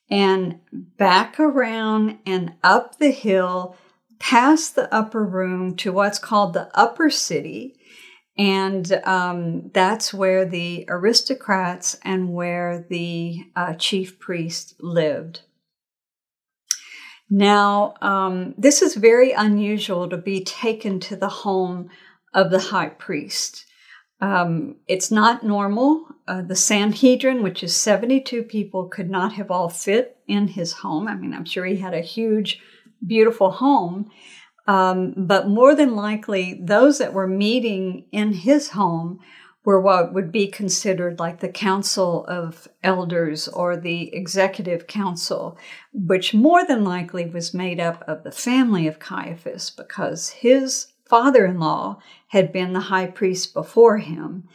and 0.10 0.60
back 0.98 1.39
around 1.39 2.20
and 2.26 2.54
up 2.63 2.98
the 2.98 3.12
hill 3.12 3.76
past 4.18 4.76
the 4.76 4.94
upper 4.94 5.24
room 5.24 5.76
to 5.78 5.92
what's 5.92 6.20
called 6.20 6.54
the 6.54 6.70
upper 6.74 7.10
city 7.10 7.76
and 8.39 9.02
um, 9.04 9.69
that's 9.73 10.13
where 10.13 10.45
the 10.45 10.86
aristocrats 10.88 11.97
and 12.06 12.34
where 12.34 12.86
the 12.89 13.43
uh, 13.54 13.73
chief 13.73 14.17
priest 14.17 14.75
lived. 14.80 15.41
Now, 17.30 17.95
um, 18.02 18.56
this 18.58 18.82
is 18.82 18.95
very 18.95 19.34
unusual 19.34 20.08
to 20.08 20.15
be 20.15 20.41
taken 20.45 21.02
to 21.02 21.17
the 21.17 21.28
home 21.28 21.89
of 22.34 22.49
the 22.49 22.60
high 22.60 22.89
priest. 22.89 23.65
Um, 24.21 24.78
it's 24.88 25.12
not 25.12 25.43
normal. 25.43 26.08
Uh, 26.25 26.41
the 26.41 26.56
Sanhedrin, 26.56 27.43
which 27.43 27.62
is 27.62 27.75
72 27.75 28.43
people, 28.43 28.88
could 28.88 29.10
not 29.10 29.34
have 29.34 29.52
all 29.52 29.67
fit 29.67 30.17
in 30.28 30.47
his 30.47 30.71
home. 30.71 31.10
I 31.10 31.15
mean, 31.15 31.34
I'm 31.34 31.45
sure 31.45 31.65
he 31.65 31.75
had 31.75 31.93
a 31.93 32.02
huge, 32.02 32.62
beautiful 33.06 33.52
home. 33.52 34.10
Um, 34.69 35.15
but 35.17 35.47
more 35.47 35.73
than 35.73 35.95
likely, 35.95 36.60
those 36.62 36.99
that 36.99 37.12
were 37.12 37.25
meeting 37.25 38.05
in 38.12 38.34
his 38.34 38.69
home 38.69 39.19
were 39.65 39.82
what 39.82 40.13
would 40.13 40.32
be 40.32 40.45
considered 40.45 41.17
like 41.17 41.39
the 41.39 41.49
council 41.49 42.23
of 42.27 42.67
elders 42.84 43.47
or 43.47 43.75
the 43.75 44.13
executive 44.13 44.86
council, 44.86 45.58
which 45.91 46.36
more 46.36 46.63
than 46.67 46.84
likely 46.84 47.25
was 47.25 47.51
made 47.51 47.79
up 47.79 48.03
of 48.08 48.23
the 48.23 48.32
family 48.32 48.86
of 48.86 48.99
Caiaphas 48.99 49.71
because 49.71 50.29
his 50.29 50.93
father 51.10 51.47
in 51.47 51.60
law 51.60 51.97
had 52.27 52.53
been 52.53 52.73
the 52.73 52.79
high 52.91 53.08
priest 53.08 53.55
before 53.55 53.97
him. 53.97 54.47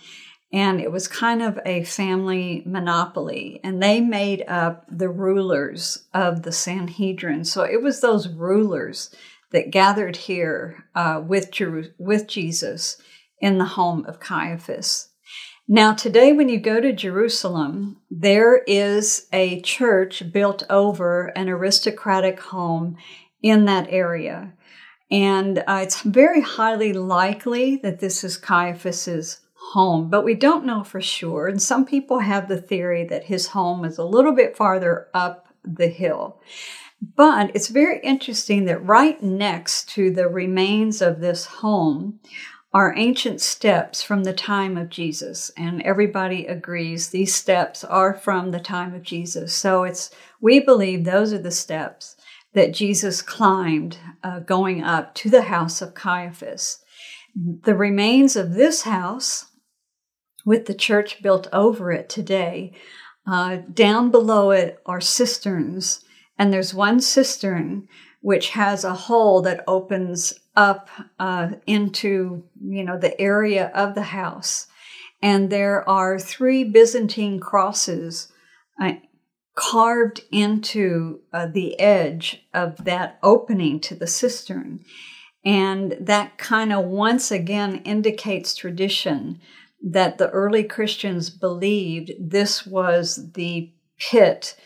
And 0.53 0.81
it 0.81 0.93
was 0.93 1.09
kind 1.09 1.43
of 1.43 1.59
a 1.67 1.83
family 1.83 2.63
monopoly, 2.65 3.59
and 3.65 3.83
they 3.83 4.01
made 4.01 4.45
up 4.47 4.87
the 4.89 5.09
rulers 5.09 6.05
of 6.15 6.43
the 6.45 6.53
Sanhedrin. 6.53 7.45
So 7.45 7.65
it 7.65 7.83
was 7.83 8.01
those 8.01 8.29
rulers 8.29 9.11
that 9.55 9.71
gathered 9.71 10.17
here 10.17 10.85
uh, 10.97 11.23
with, 11.25 11.49
with 11.97 12.27
Jesus 12.27 13.01
in 13.41 13.59
the 13.59 13.65
home 13.65 14.05
of 14.07 14.19
Caiaphas. 14.19 15.11
Now, 15.69 15.95
today, 15.95 16.33
when 16.33 16.49
you 16.49 16.59
go 16.59 16.81
to 16.81 16.93
Jerusalem, 16.93 17.99
there 18.11 18.59
is 18.67 19.29
a 19.33 19.61
church 19.61 20.33
built 20.33 20.65
over 20.69 21.29
an 21.37 21.49
aristocratic 21.49 22.41
home 22.41 22.97
in 23.43 23.65
that 23.67 23.87
area. 23.91 24.53
And 25.09 25.61
uh, 25.61 25.81
it's 25.85 26.03
very 26.03 26.41
highly 26.41 26.93
likely 26.93 27.77
that 27.77 28.01
this 28.01 28.25
is 28.25 28.37
Caiaphas's 28.37 29.41
home, 29.73 30.11
but 30.11 30.25
we 30.25 30.35
don't 30.35 30.67
know 30.67 30.83
for 30.83 31.01
sure. 31.01 31.47
And 31.47 31.63
some 31.63 31.87
people 31.87 32.19
have 32.19 32.49
the 32.49 32.61
theory 32.61 33.05
that 33.05 33.25
his 33.25 33.47
home 33.49 33.85
is 33.85 33.99
a 33.99 34.05
little 34.05 34.33
bit 34.33 34.57
farther 34.57 35.07
up 35.15 35.47
the 35.63 35.89
hill. 35.89 36.41
But 37.17 37.51
it's 37.55 37.69
very 37.69 38.01
interesting 38.01 38.65
that 38.67 38.85
right 38.85 39.23
next 39.23 39.89
to 39.91 40.11
the 40.11 40.29
remains 40.29 41.03
of 41.03 41.21
this 41.21 41.47
home 41.47 42.21
are 42.73 42.95
ancient 42.97 43.41
steps 43.41 44.03
from 44.03 44.25
the 44.25 44.33
time 44.33 44.77
of 44.77 44.89
Jesus. 44.89 45.51
And 45.57 45.83
everybody 45.83 46.47
agrees 46.47 47.09
these 47.09 47.35
steps 47.35 47.85
are 47.85 48.15
from 48.15 48.51
the 48.51 48.61
time 48.61 48.95
of 48.95 49.03
Jesus. 49.03 49.55
So 49.55 49.85
it's, 49.85 50.11
we 50.41 50.61
believe 50.61 51.05
those 51.05 51.33
are 51.33 51.39
the 51.39 51.51
steps 51.51 52.17
that 52.55 52.75
Jesus 52.75 53.23
climbed 53.23 53.99
uh, 54.23 54.41
going 54.41 54.83
up 54.83 55.15
to 55.17 55.31
the 55.31 55.43
house 55.43 55.83
of 55.83 55.95
Caiaphas. 55.95 56.79
The 57.35 57.75
remains 57.75 58.37
of 58.37 58.55
this 58.55 58.83
house, 58.83 59.47
with 60.47 60.67
the 60.67 60.75
church 60.75 61.23
built 61.23 61.49
over 61.53 61.91
it 61.91 62.09
today, 62.09 62.73
uh, 63.27 63.59
down 63.73 64.11
below 64.11 64.51
it 64.51 64.81
are 64.87 65.01
cisterns 65.01 66.04
and 66.39 66.53
there's 66.53 66.75
one 66.75 67.01
cistern 67.01 67.89
which 68.21 68.51
has 68.51 68.85
a 68.85 68.95
hole 68.95 69.43
that 69.43 69.63
opens 69.67 70.33
up 70.57 70.89
uh, 71.19 71.51
into 71.67 72.45
you 72.63 72.85
know 72.85 72.99
the 72.99 73.21
area 73.21 73.71
of 73.75 73.95
the 73.95 74.03
house. 74.03 74.67
And 75.23 75.51
there 75.51 75.89
are 75.89 76.19
three 76.19 76.65
byzantine 76.65 77.41
crosses 77.41 78.33
uh, 78.81 78.95
carved 79.55 80.23
into 80.33 81.21
uh, 81.33 81.47
the 81.47 81.79
edge 81.79 82.45
of 82.53 82.85
that 82.85 83.19
opening 83.23 83.81
to 83.81 83.95
the 83.95 84.07
cistern. 84.07 84.85
And 85.45 85.97
that 86.01 86.39
kind 86.39 86.73
of 86.73 86.85
once 86.85 87.31
again 87.31 87.77
indicates 87.85 88.55
tradition 88.55 89.41
that 89.83 90.19
the 90.19 90.31
early 90.31 90.65
Christians 90.65 91.29
believed 91.31 92.13
this 92.19 92.67
was 92.67 93.33
the 93.35 93.71
pit, 93.99 94.57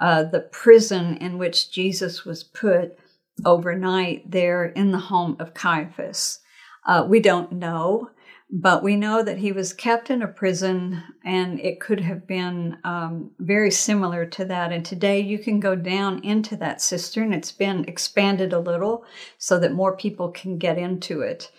uh, 0.00 0.24
the 0.24 0.40
prison 0.40 1.16
in 1.16 1.38
which 1.38 1.70
Jesus 1.70 2.24
was 2.24 2.44
put 2.44 2.98
overnight 3.44 4.30
there 4.30 4.66
in 4.66 4.92
the 4.92 4.98
home 4.98 5.36
of 5.38 5.54
Caiaphas. 5.54 6.40
Uh, 6.86 7.04
we 7.06 7.20
don't 7.20 7.52
know, 7.52 8.10
but 8.50 8.82
we 8.82 8.96
know 8.96 9.22
that 9.22 9.38
he 9.38 9.52
was 9.52 9.72
kept 9.72 10.08
in 10.10 10.22
a 10.22 10.28
prison 10.28 11.02
and 11.24 11.60
it 11.60 11.80
could 11.80 12.00
have 12.00 12.26
been 12.26 12.78
um, 12.84 13.30
very 13.38 13.70
similar 13.70 14.24
to 14.24 14.44
that. 14.46 14.72
And 14.72 14.84
today 14.84 15.20
you 15.20 15.38
can 15.38 15.60
go 15.60 15.74
down 15.76 16.24
into 16.24 16.56
that 16.56 16.80
cistern. 16.80 17.32
It's 17.34 17.52
been 17.52 17.84
expanded 17.84 18.52
a 18.52 18.58
little 18.58 19.04
so 19.36 19.58
that 19.58 19.72
more 19.72 19.96
people 19.96 20.30
can 20.30 20.58
get 20.58 20.78
into 20.78 21.20
it. 21.20 21.50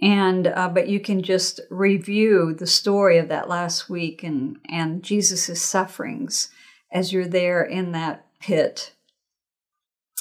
And 0.00 0.48
uh, 0.48 0.68
but 0.68 0.88
you 0.88 0.98
can 0.98 1.22
just 1.22 1.60
review 1.70 2.54
the 2.54 2.66
story 2.66 3.18
of 3.18 3.28
that 3.28 3.48
last 3.48 3.88
week 3.88 4.24
and 4.24 4.56
and 4.68 5.04
Jesus's 5.04 5.62
sufferings 5.62 6.48
as 6.92 7.12
you're 7.12 7.26
there 7.26 7.62
in 7.62 7.92
that 7.92 8.26
pit. 8.40 8.92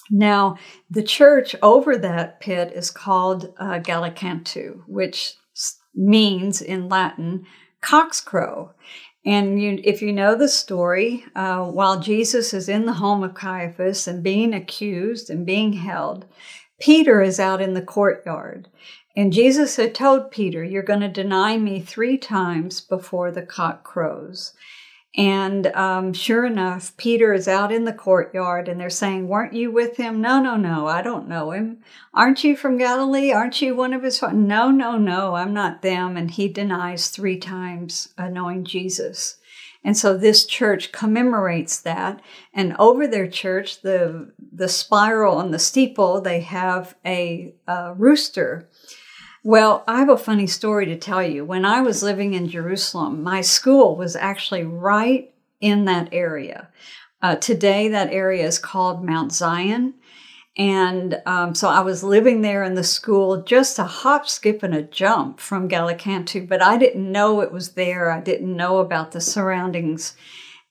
Now, 0.10 0.58
the 0.90 1.04
church 1.04 1.56
over 1.62 1.98
that 1.98 2.40
pit 2.40 2.74
is 2.74 2.92
called 2.92 3.54
uh, 3.58 3.80
Gallicantu, 3.80 4.84
which 4.88 5.36
means 5.96 6.62
in 6.62 6.90
Latin 6.90 7.46
cockscrow. 7.82 8.72
And 9.26 9.62
you, 9.62 9.80
if 9.84 10.02
you 10.02 10.12
know 10.12 10.36
the 10.36 10.48
story, 10.48 11.26
uh, 11.36 11.66
while 11.66 12.00
Jesus 12.00 12.54
is 12.54 12.68
in 12.68 12.86
the 12.86 12.94
home 12.94 13.24
of 13.24 13.36
Caiaphas 13.36 14.08
and 14.08 14.24
being 14.24 14.54
accused 14.54 15.30
and 15.30 15.46
being 15.46 15.74
held, 15.74 16.26
Peter 16.80 17.22
is 17.22 17.40
out 17.40 17.62
in 17.62 17.74
the 17.74 17.82
courtyard. 17.82 18.68
And 19.16 19.34
Jesus 19.34 19.76
had 19.76 19.94
told 19.94 20.32
Peter, 20.32 20.64
You're 20.64 20.82
going 20.82 21.02
to 21.02 21.08
deny 21.08 21.58
me 21.58 21.82
three 21.82 22.18
times 22.18 22.82
before 22.82 23.32
the 23.32 23.42
cock 23.44 23.84
crows. 23.84 24.54
And 25.18 25.68
um, 25.68 26.14
sure 26.14 26.46
enough, 26.46 26.96
Peter 26.96 27.34
is 27.34 27.48
out 27.48 27.72
in 27.72 27.84
the 27.84 27.92
courtyard 27.92 28.70
and 28.70 28.80
they're 28.80 28.90
saying, 28.90 29.28
Weren't 29.28 29.54
you 29.54 29.70
with 29.70 29.98
him? 29.98 30.22
No, 30.22 30.42
no, 30.42 30.56
no, 30.56 30.88
I 30.88 31.02
don't 31.02 31.28
know 31.28 31.52
him. 31.52 31.80
Aren't 32.14 32.46
you 32.46 32.56
from 32.56 32.78
Galilee? 32.78 33.34
Aren't 33.34 33.62
you 33.62 33.76
one 33.76 33.94
of 33.94 34.04
his? 34.04 34.22
No, 34.22 34.72
no, 34.72 34.98
no, 34.98 35.36
I'm 35.36 35.54
not 35.54 35.82
them. 35.82 36.16
And 36.16 36.32
he 36.32 36.48
denies 36.48 37.10
three 37.10 37.38
times 37.38 38.14
uh, 38.18 38.30
knowing 38.30 38.64
Jesus. 38.64 39.38
And 39.84 39.98
so 39.98 40.16
this 40.16 40.46
church 40.46 40.92
commemorates 40.92 41.82
that. 41.82 42.22
And 42.54 42.76
over 42.78 43.06
their 43.08 43.28
church, 43.28 43.82
the, 43.82 44.32
the 44.54 44.70
spiral 44.70 45.38
on 45.38 45.52
the 45.52 45.60
steeple, 45.60 46.22
they 46.22 46.42
have 46.42 46.96
a, 47.06 47.54
a 47.68 47.94
rooster 47.96 48.70
well, 49.44 49.84
I 49.88 50.00
have 50.00 50.10
a 50.10 50.18
funny 50.18 50.48
story 50.48 50.86
to 50.86 50.98
tell 50.98 51.24
you. 51.24 51.44
When 51.44 51.66
I 51.66 51.82
was 51.82 52.04
living 52.04 52.34
in 52.34 52.48
Jerusalem, 52.48 53.24
my 53.24 53.42
school 53.42 53.96
was 53.96 54.16
actually 54.16 54.64
right 54.64 55.34
in 55.60 55.86
that 55.86 56.10
area. 56.12 56.70
Uh, 57.22 57.36
today, 57.36 57.88
that 57.88 58.12
area 58.12 58.46
is 58.46 58.60
called 58.60 59.04
Mount 59.04 59.32
Zion. 59.32 59.96
And 60.58 61.22
um, 61.26 61.56
so 61.56 61.70
I 61.70 61.80
was 61.80 62.04
living 62.04 62.42
there 62.42 62.64
in 62.64 62.76
the 62.76 62.84
school, 62.84 63.42
just 63.42 63.80
a 63.80 63.84
hop, 63.84 64.28
skip, 64.28 64.64
and 64.64 64.76
a 64.76 64.82
jump 64.82 65.40
from 65.40 65.70
Gallicantu, 65.70 66.48
but 66.48 66.62
I 66.62 66.78
didn't 66.78 67.10
know 67.10 67.42
it 67.42 67.54
was 67.54 67.70
there. 67.70 68.12
I 68.12 68.20
didn't 68.20 68.56
know 68.56 68.80
about 68.80 69.12
the 69.12 69.22
surroundings. 69.22 70.16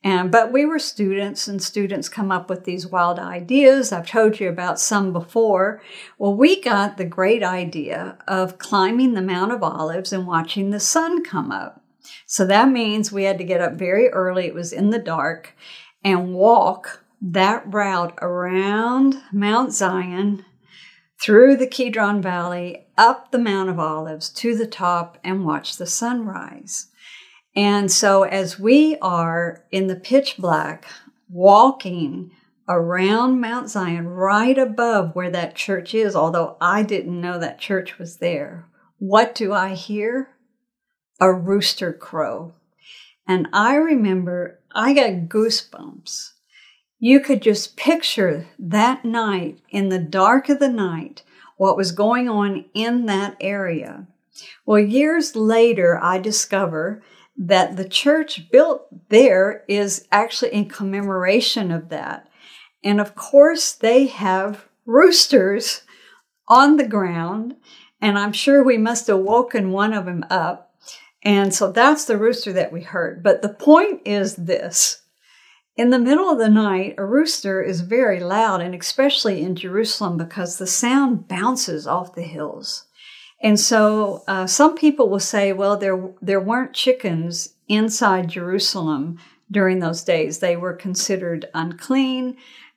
And, 0.03 0.33
but 0.33 0.51
we 0.51 0.65
were 0.65 0.79
students, 0.79 1.47
and 1.47 1.63
students 1.63 2.09
come 2.09 2.33
up 2.33 2.49
with 2.49 2.65
these 2.65 2.87
wild 2.87 3.19
ideas. 3.19 3.93
I've 3.93 4.09
told 4.09 4.41
you 4.41 4.49
about 4.49 4.81
some 4.81 5.13
before. 5.13 5.83
Well, 6.19 6.35
we 6.35 6.61
got 6.61 6.97
the 6.97 7.05
great 7.05 7.43
idea 7.43 8.17
of 8.27 8.59
climbing 8.59 9.13
the 9.13 9.21
Mount 9.21 9.53
of 9.53 9.63
Olives 9.63 10.13
and 10.13 10.27
watching 10.27 10.71
the 10.71 10.81
sun 10.81 11.23
come 11.23 11.53
up. 11.53 11.85
So 12.27 12.47
that 12.47 12.71
means 12.71 13.13
we 13.13 13.25
had 13.25 13.37
to 13.39 13.45
get 13.45 13.61
up 13.61 13.75
very 13.75 14.09
early, 14.09 14.47
it 14.47 14.55
was 14.55 14.73
in 14.73 14.89
the 14.89 14.99
dark, 14.99 15.55
and 16.03 16.35
walk 16.35 17.05
that 17.21 17.63
route 17.67 18.19
around 18.23 19.17
Mount 19.33 19.73
Zion, 19.73 20.47
through 21.21 21.59
the 21.59 21.67
Kidron 21.67 22.23
Valley, 22.23 22.87
up 22.97 23.31
the 23.31 23.39
Mount 23.39 23.69
of 23.69 23.79
Olives 23.79 24.31
to 24.31 24.57
the 24.57 24.67
top, 24.67 25.19
and 25.23 25.45
watch 25.45 25.77
the 25.77 25.85
sunrise. 25.85 26.87
And 27.55 27.91
so, 27.91 28.23
as 28.23 28.59
we 28.59 28.97
are 29.03 29.65
in 29.71 29.89
the 29.89 29.97
pitch 29.97 30.37
black, 30.39 30.87
walking 31.29 32.31
around 32.69 33.41
Mount 33.41 33.69
Zion, 33.69 34.07
right 34.07 34.57
above 34.57 35.15
where 35.17 35.31
that 35.31 35.57
church 35.57 35.93
is, 35.95 36.15
although 36.15 36.57
I 36.61 36.83
didn't 36.85 37.21
know 37.21 37.39
that 37.39 37.59
church 37.59 37.99
was 37.99 38.19
there, 38.19 38.67
what 38.99 39.35
do 39.35 39.53
I 39.53 39.75
hear? 39.75 40.29
A 41.21 41.33
rooster 41.33 41.93
crow. 41.93 42.53
And 43.27 43.49
I 43.53 43.75
remember 43.75 44.61
I 44.73 44.93
got 44.93 45.29
goosebumps. 45.29 46.33
You 46.99 47.21
could 47.21 47.43
just 47.43 47.77
picture 47.77 48.47
that 48.59 49.05
night, 49.05 49.59
in 49.71 49.89
the 49.89 49.99
dark 49.99 50.49
of 50.49 50.61
the 50.61 50.69
night, 50.69 51.23
what 51.57 51.77
was 51.77 51.93
going 51.93 52.29
on 52.29 52.67
in 52.75 53.07
that 53.07 53.37
area. 53.41 54.07
Well, 54.65 54.79
years 54.79 55.35
later, 55.35 55.99
I 56.03 56.19
discover 56.19 57.03
that 57.43 57.77
the 57.77 57.89
church 57.89 58.51
built 58.51 58.87
there 59.09 59.65
is 59.67 60.07
actually 60.13 60.53
in 60.53 60.69
commemoration 60.69 61.73
of 61.73 61.89
that. 61.89 62.29
And 62.85 63.01
of 63.01 63.15
course, 63.15 63.73
they 63.73 64.09
have 64.09 64.67
roosters 64.85 65.83
on 66.49 66.77
the 66.77 66.87
ground, 66.87 67.57
and 68.01 68.19
I'm 68.19 68.35
sure 68.35 68.63
we 68.63 68.77
must 68.77 69.07
have 69.07 69.21
woken 69.21 69.73
one 69.73 69.95
of 69.95 70.05
them 70.05 70.25
up. 70.29 70.75
And 71.23 71.55
so 71.55 71.73
that's 71.73 72.05
the 72.05 72.19
rooster 72.19 72.53
that 72.53 72.73
we 72.73 72.83
heard. 72.83 73.23
But 73.23 73.41
the 73.41 73.49
point 73.49 74.03
is 74.05 74.37
this 74.37 75.03
in 75.77 75.89
the 75.89 75.99
middle 75.99 76.29
of 76.29 76.39
the 76.39 76.51
night, 76.51 76.97
a 76.99 77.05
rooster 77.07 77.63
is 77.63 77.81
very 77.81 78.21
loud, 78.21 78.61
and 78.61 78.75
especially 78.75 79.41
in 79.41 79.57
Jerusalem 79.57 80.19
because 80.19 80.59
the 80.59 80.67
sound 80.67 81.27
bounces 81.27 81.87
off 81.87 82.15
the 82.15 82.23
hills. 82.23 82.85
And 83.43 83.59
so 83.59 84.23
uh, 84.29 84.47
some 84.47 84.77
people 84.77 85.09
will 85.09 85.21
say, 85.21 85.53
well, 85.53 85.77
there, 85.77 86.13
there 86.21 86.41
weren't 86.41 86.75
chickens 86.75 87.55
inside 87.69 88.29
Jerusalem 88.29 89.19
during 89.51 89.79
those 89.79 90.05
days. 90.05 90.39
They 90.39 90.57
were 90.57 90.75
considered 90.75 91.49
unclean, 91.55 92.37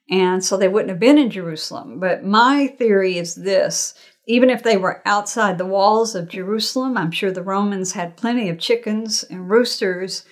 and 0.09 0.43
so 0.43 0.55
they 0.57 0.67
wouldn't 0.67 0.89
have 0.89 0.99
been 0.99 1.17
in 1.17 1.29
Jerusalem. 1.29 1.99
But 1.99 2.23
my 2.23 2.67
theory 2.67 3.17
is 3.17 3.35
this 3.35 3.93
even 4.25 4.49
if 4.49 4.63
they 4.63 4.77
were 4.77 5.01
outside 5.05 5.57
the 5.57 5.65
walls 5.65 6.15
of 6.15 6.29
Jerusalem, 6.29 6.97
I'm 6.97 7.11
sure 7.11 7.31
the 7.31 7.43
Romans 7.43 7.91
had 7.91 8.15
plenty 8.15 8.49
of 8.49 8.59
chickens 8.59 9.23
and 9.23 9.49
roosters. 9.49 10.23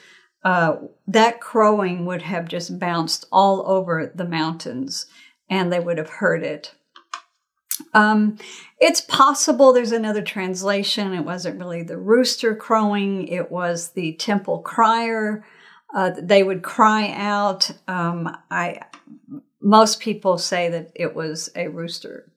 Uh, 0.43 0.77
that 1.07 1.41
crowing 1.41 2.05
would 2.05 2.21
have 2.21 2.47
just 2.47 2.79
bounced 2.79 3.25
all 3.31 3.69
over 3.69 4.11
the 4.15 4.25
mountains 4.25 5.05
and 5.49 5.71
they 5.71 5.79
would 5.79 5.97
have 5.97 6.09
heard 6.09 6.41
it. 6.41 6.73
Um, 7.93 8.37
it's 8.81 9.01
possible 9.01 9.71
there's 9.71 9.91
another 9.91 10.23
translation. 10.23 11.13
It 11.13 11.23
wasn't 11.23 11.59
really 11.59 11.83
the 11.83 11.99
rooster 11.99 12.55
crowing, 12.55 13.27
it 13.27 13.51
was 13.51 13.91
the 13.91 14.13
temple 14.13 14.59
crier. 14.59 15.45
Uh, 15.93 16.11
they 16.17 16.41
would 16.41 16.63
cry 16.63 17.11
out. 17.15 17.69
Um, 17.87 18.35
I 18.49 18.79
most 19.61 19.99
people 19.99 20.37
say 20.37 20.69
that 20.69 20.91
it 20.95 21.13
was 21.13 21.49
a 21.55 21.67
rooster. 21.67 22.31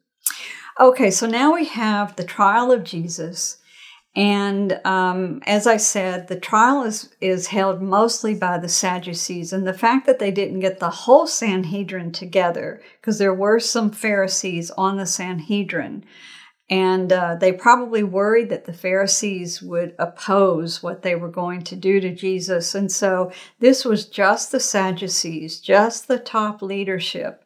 Okay, 0.79 1.11
so 1.11 1.27
now 1.27 1.55
we 1.55 1.65
have 1.67 2.17
the 2.17 2.25
trial 2.25 2.71
of 2.71 2.85
Jesus. 2.85 3.59
And 4.17 4.81
um, 4.85 5.41
as 5.47 5.67
I 5.67 5.77
said, 5.77 6.29
the 6.29 6.39
trial 6.39 6.83
is, 6.83 7.13
is 7.21 7.49
held 7.49 7.81
mostly 7.81 8.35
by 8.35 8.59
the 8.59 8.69
Sadducees. 8.69 9.53
And 9.53 9.67
the 9.67 9.73
fact 9.73 10.07
that 10.07 10.19
they 10.19 10.31
didn't 10.31 10.61
get 10.61 10.79
the 10.79 10.91
whole 10.91 11.27
Sanhedrin 11.27 12.13
together, 12.13 12.81
because 13.01 13.19
there 13.19 13.35
were 13.35 13.59
some 13.59 13.91
Pharisees 13.91 14.71
on 14.73 14.99
the 14.99 15.07
Sanhedrin, 15.07 16.05
and 16.71 17.13
uh, 17.13 17.35
they 17.35 17.53
probably 17.53 18.03
worried 18.03 18.49
that 18.49 18.65
the 18.65 18.73
Pharisees 18.73 19.61
would 19.61 19.95
oppose 19.99 20.83
what 20.83 21.03
they 21.03 21.15
were 21.15 21.29
going 21.29 21.63
to 21.63 21.77
do 21.77 22.01
to 22.01 22.15
Jesus. 22.15 22.75
And 22.75 22.91
so 22.91 23.31
this 23.59 23.85
was 23.85 24.07
just 24.07 24.51
the 24.51 24.61
Sadducees, 24.61 25.61
just 25.61 26.09
the 26.09 26.19
top 26.19 26.63
leadership 26.63 27.45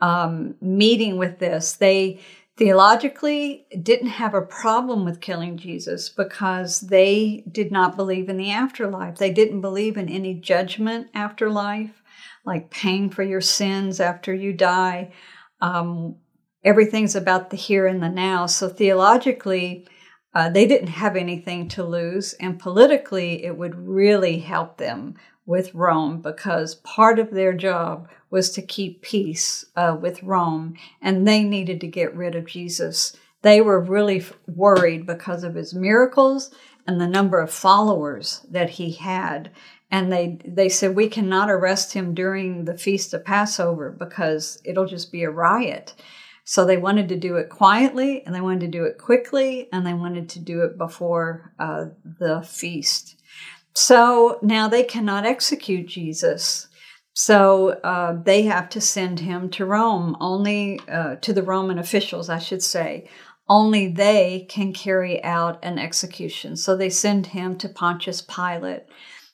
um, 0.00 0.56
meeting 0.60 1.18
with 1.18 1.38
this. 1.38 1.74
They 1.74 2.20
theologically 2.56 3.66
didn't 3.80 4.08
have 4.08 4.34
a 4.34 4.42
problem 4.42 5.04
with 5.04 5.20
killing 5.20 5.56
Jesus 5.56 6.08
because 6.08 6.80
they 6.80 7.44
did 7.50 7.70
not 7.70 7.94
believe 7.94 8.28
in 8.28 8.36
the 8.36 8.50
afterlife. 8.50 9.18
They 9.18 9.30
didn't 9.32 9.60
believe 9.60 9.96
in 9.96 10.08
any 10.08 10.34
judgment 10.34 11.08
after 11.14 11.48
life, 11.48 12.02
like 12.44 12.70
paying 12.70 13.10
for 13.10 13.22
your 13.22 13.40
sins 13.40 14.00
after 14.00 14.34
you 14.34 14.52
die. 14.52 15.12
Um, 15.60 16.16
everything's 16.68 17.16
about 17.16 17.50
the 17.50 17.56
here 17.56 17.86
and 17.86 18.02
the 18.02 18.08
now. 18.08 18.46
So 18.46 18.68
theologically, 18.68 19.86
uh, 20.34 20.50
they 20.50 20.66
didn't 20.66 20.88
have 20.88 21.16
anything 21.16 21.68
to 21.68 21.82
lose, 21.82 22.34
and 22.34 22.60
politically, 22.60 23.44
it 23.44 23.56
would 23.56 23.74
really 23.74 24.38
help 24.38 24.76
them 24.76 25.14
with 25.46 25.74
Rome 25.74 26.20
because 26.20 26.76
part 26.76 27.18
of 27.18 27.30
their 27.30 27.54
job 27.54 28.08
was 28.30 28.50
to 28.50 28.62
keep 28.62 29.02
peace 29.02 29.64
uh, 29.74 29.96
with 30.00 30.22
Rome, 30.22 30.74
and 31.00 31.26
they 31.26 31.42
needed 31.42 31.80
to 31.80 31.86
get 31.86 32.14
rid 32.14 32.34
of 32.34 32.46
Jesus 32.46 33.16
they 33.42 33.60
were 33.60 33.80
really 33.80 34.24
worried 34.46 35.06
because 35.06 35.44
of 35.44 35.54
his 35.54 35.74
miracles 35.74 36.50
and 36.86 37.00
the 37.00 37.06
number 37.06 37.40
of 37.40 37.52
followers 37.52 38.44
that 38.50 38.70
he 38.70 38.92
had. 38.92 39.50
And 39.90 40.12
they, 40.12 40.38
they 40.44 40.68
said, 40.68 40.96
We 40.96 41.08
cannot 41.08 41.50
arrest 41.50 41.92
him 41.92 42.14
during 42.14 42.64
the 42.64 42.76
Feast 42.76 43.14
of 43.14 43.24
Passover 43.24 43.90
because 43.90 44.60
it'll 44.64 44.86
just 44.86 45.12
be 45.12 45.22
a 45.22 45.30
riot. 45.30 45.94
So 46.48 46.64
they 46.64 46.78
wanted 46.78 47.10
to 47.10 47.16
do 47.16 47.36
it 47.36 47.50
quietly 47.50 48.24
and 48.24 48.34
they 48.34 48.40
wanted 48.40 48.60
to 48.60 48.78
do 48.78 48.84
it 48.84 48.96
quickly 48.96 49.68
and 49.70 49.86
they 49.86 49.92
wanted 49.92 50.30
to 50.30 50.38
do 50.38 50.62
it 50.62 50.78
before 50.78 51.52
uh, 51.58 51.88
the 52.18 52.40
feast. 52.40 53.20
So 53.74 54.38
now 54.40 54.66
they 54.66 54.82
cannot 54.82 55.26
execute 55.26 55.88
Jesus. 55.88 56.68
So 57.12 57.72
uh, 57.84 58.22
they 58.22 58.44
have 58.44 58.70
to 58.70 58.80
send 58.80 59.20
him 59.20 59.50
to 59.50 59.66
Rome, 59.66 60.16
only 60.20 60.80
uh, 60.88 61.16
to 61.16 61.34
the 61.34 61.42
Roman 61.42 61.78
officials, 61.78 62.30
I 62.30 62.38
should 62.38 62.62
say. 62.62 63.10
Only 63.46 63.88
they 63.88 64.46
can 64.48 64.72
carry 64.72 65.22
out 65.22 65.62
an 65.62 65.78
execution. 65.78 66.56
So 66.56 66.74
they 66.74 66.88
send 66.88 67.26
him 67.26 67.58
to 67.58 67.68
Pontius 67.68 68.22
Pilate. 68.22 68.84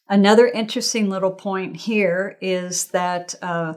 Another 0.09 0.48
interesting 0.48 1.09
little 1.09 1.31
point 1.31 1.77
here 1.77 2.37
is 2.40 2.88
that 2.88 3.37
uh, 3.40 3.74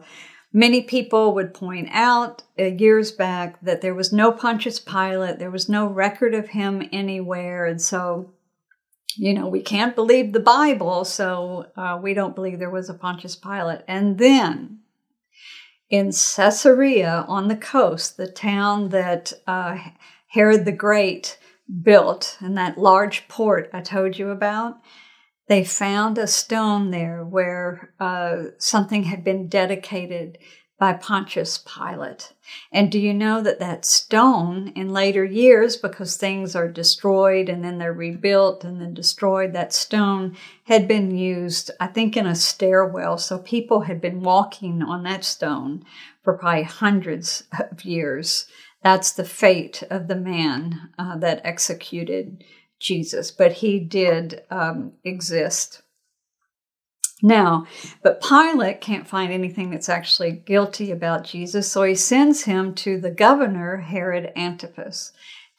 many 0.53 0.81
people 0.81 1.33
would 1.33 1.53
point 1.53 1.89
out 1.91 2.43
uh, 2.59 2.63
years 2.63 3.11
back 3.11 3.59
that 3.61 3.81
there 3.81 3.95
was 3.95 4.13
no 4.13 4.31
Pontius 4.31 4.79
Pilate, 4.79 5.39
there 5.39 5.51
was 5.51 5.69
no 5.69 5.87
record 5.87 6.33
of 6.33 6.49
him 6.49 6.87
anywhere. 6.91 7.65
And 7.65 7.81
so 7.81 8.33
you 9.17 9.33
know, 9.33 9.47
we 9.47 9.61
can't 9.61 9.95
believe 9.95 10.31
the 10.31 10.39
Bible, 10.39 11.03
so 11.03 11.67
uh, 11.75 11.99
we 12.01 12.13
don't 12.13 12.35
believe 12.35 12.59
there 12.59 12.69
was 12.69 12.89
a 12.89 12.93
Pontius 12.93 13.35
Pilate. 13.35 13.81
And 13.87 14.17
then 14.17 14.79
in 15.89 16.11
Caesarea 16.11 17.25
on 17.27 17.47
the 17.47 17.55
coast, 17.55 18.17
the 18.17 18.27
town 18.27 18.89
that 18.89 19.33
uh, 19.47 19.77
Herod 20.27 20.65
the 20.65 20.71
Great 20.71 21.39
built, 21.81 22.37
and 22.39 22.57
that 22.57 22.77
large 22.77 23.27
port 23.27 23.69
I 23.73 23.81
told 23.81 24.17
you 24.17 24.29
about, 24.29 24.77
they 25.47 25.63
found 25.63 26.17
a 26.17 26.27
stone 26.27 26.91
there 26.91 27.23
where 27.23 27.93
uh, 27.99 28.43
something 28.57 29.03
had 29.03 29.23
been 29.23 29.47
dedicated 29.47 30.37
by 30.79 30.93
Pontius 30.93 31.57
Pilate. 31.57 32.33
And 32.71 32.91
do 32.91 32.99
you 32.99 33.13
know 33.13 33.41
that 33.41 33.59
that 33.59 33.83
stone 33.83 34.71
in 34.75 34.93
later 34.93 35.25
years, 35.25 35.75
because 35.75 36.17
things 36.17 36.55
are 36.55 36.67
destroyed 36.67 37.49
and 37.49 37.63
then 37.63 37.79
they're 37.79 37.93
rebuilt 37.93 38.63
and 38.63 38.79
then 38.79 38.93
destroyed, 38.93 39.53
that 39.53 39.73
stone 39.73 40.37
had 40.65 40.87
been 40.87 41.17
used, 41.17 41.71
I 41.79 41.87
think, 41.87 42.15
in 42.15 42.27
a 42.27 42.35
stairwell. 42.35 43.17
So 43.17 43.39
people 43.39 43.81
had 43.81 43.99
been 43.99 44.21
walking 44.21 44.83
on 44.83 45.01
that 45.03 45.23
stone 45.23 45.83
for 46.23 46.37
probably 46.37 46.63
hundreds 46.63 47.45
of 47.57 47.83
years. 47.83 48.45
That's 48.83 49.11
the 49.11 49.25
fate 49.25 49.81
of 49.89 50.07
the 50.07 50.15
man 50.15 50.91
uh, 50.99 51.17
that 51.17 51.41
executed 51.43 52.43
Jesus, 52.79 53.31
but 53.31 53.53
he 53.53 53.79
did 53.79 54.43
um, 54.49 54.93
exist. 55.03 55.81
Now, 57.23 57.65
but 58.03 58.21
Pilate 58.21 58.79
can't 58.79 59.07
find 59.07 59.31
anything 59.31 59.71
that's 59.71 59.89
actually 59.89 60.31
guilty 60.31 60.91
about 60.91 61.23
Jesus, 61.23 61.71
so 61.71 61.81
he 61.83 61.95
sends 61.95 62.43
him 62.43 62.75
to 62.75 62.99
the 62.99 63.09
governor, 63.09 63.77
Herod 63.77 64.31
Antipas. 64.35 65.13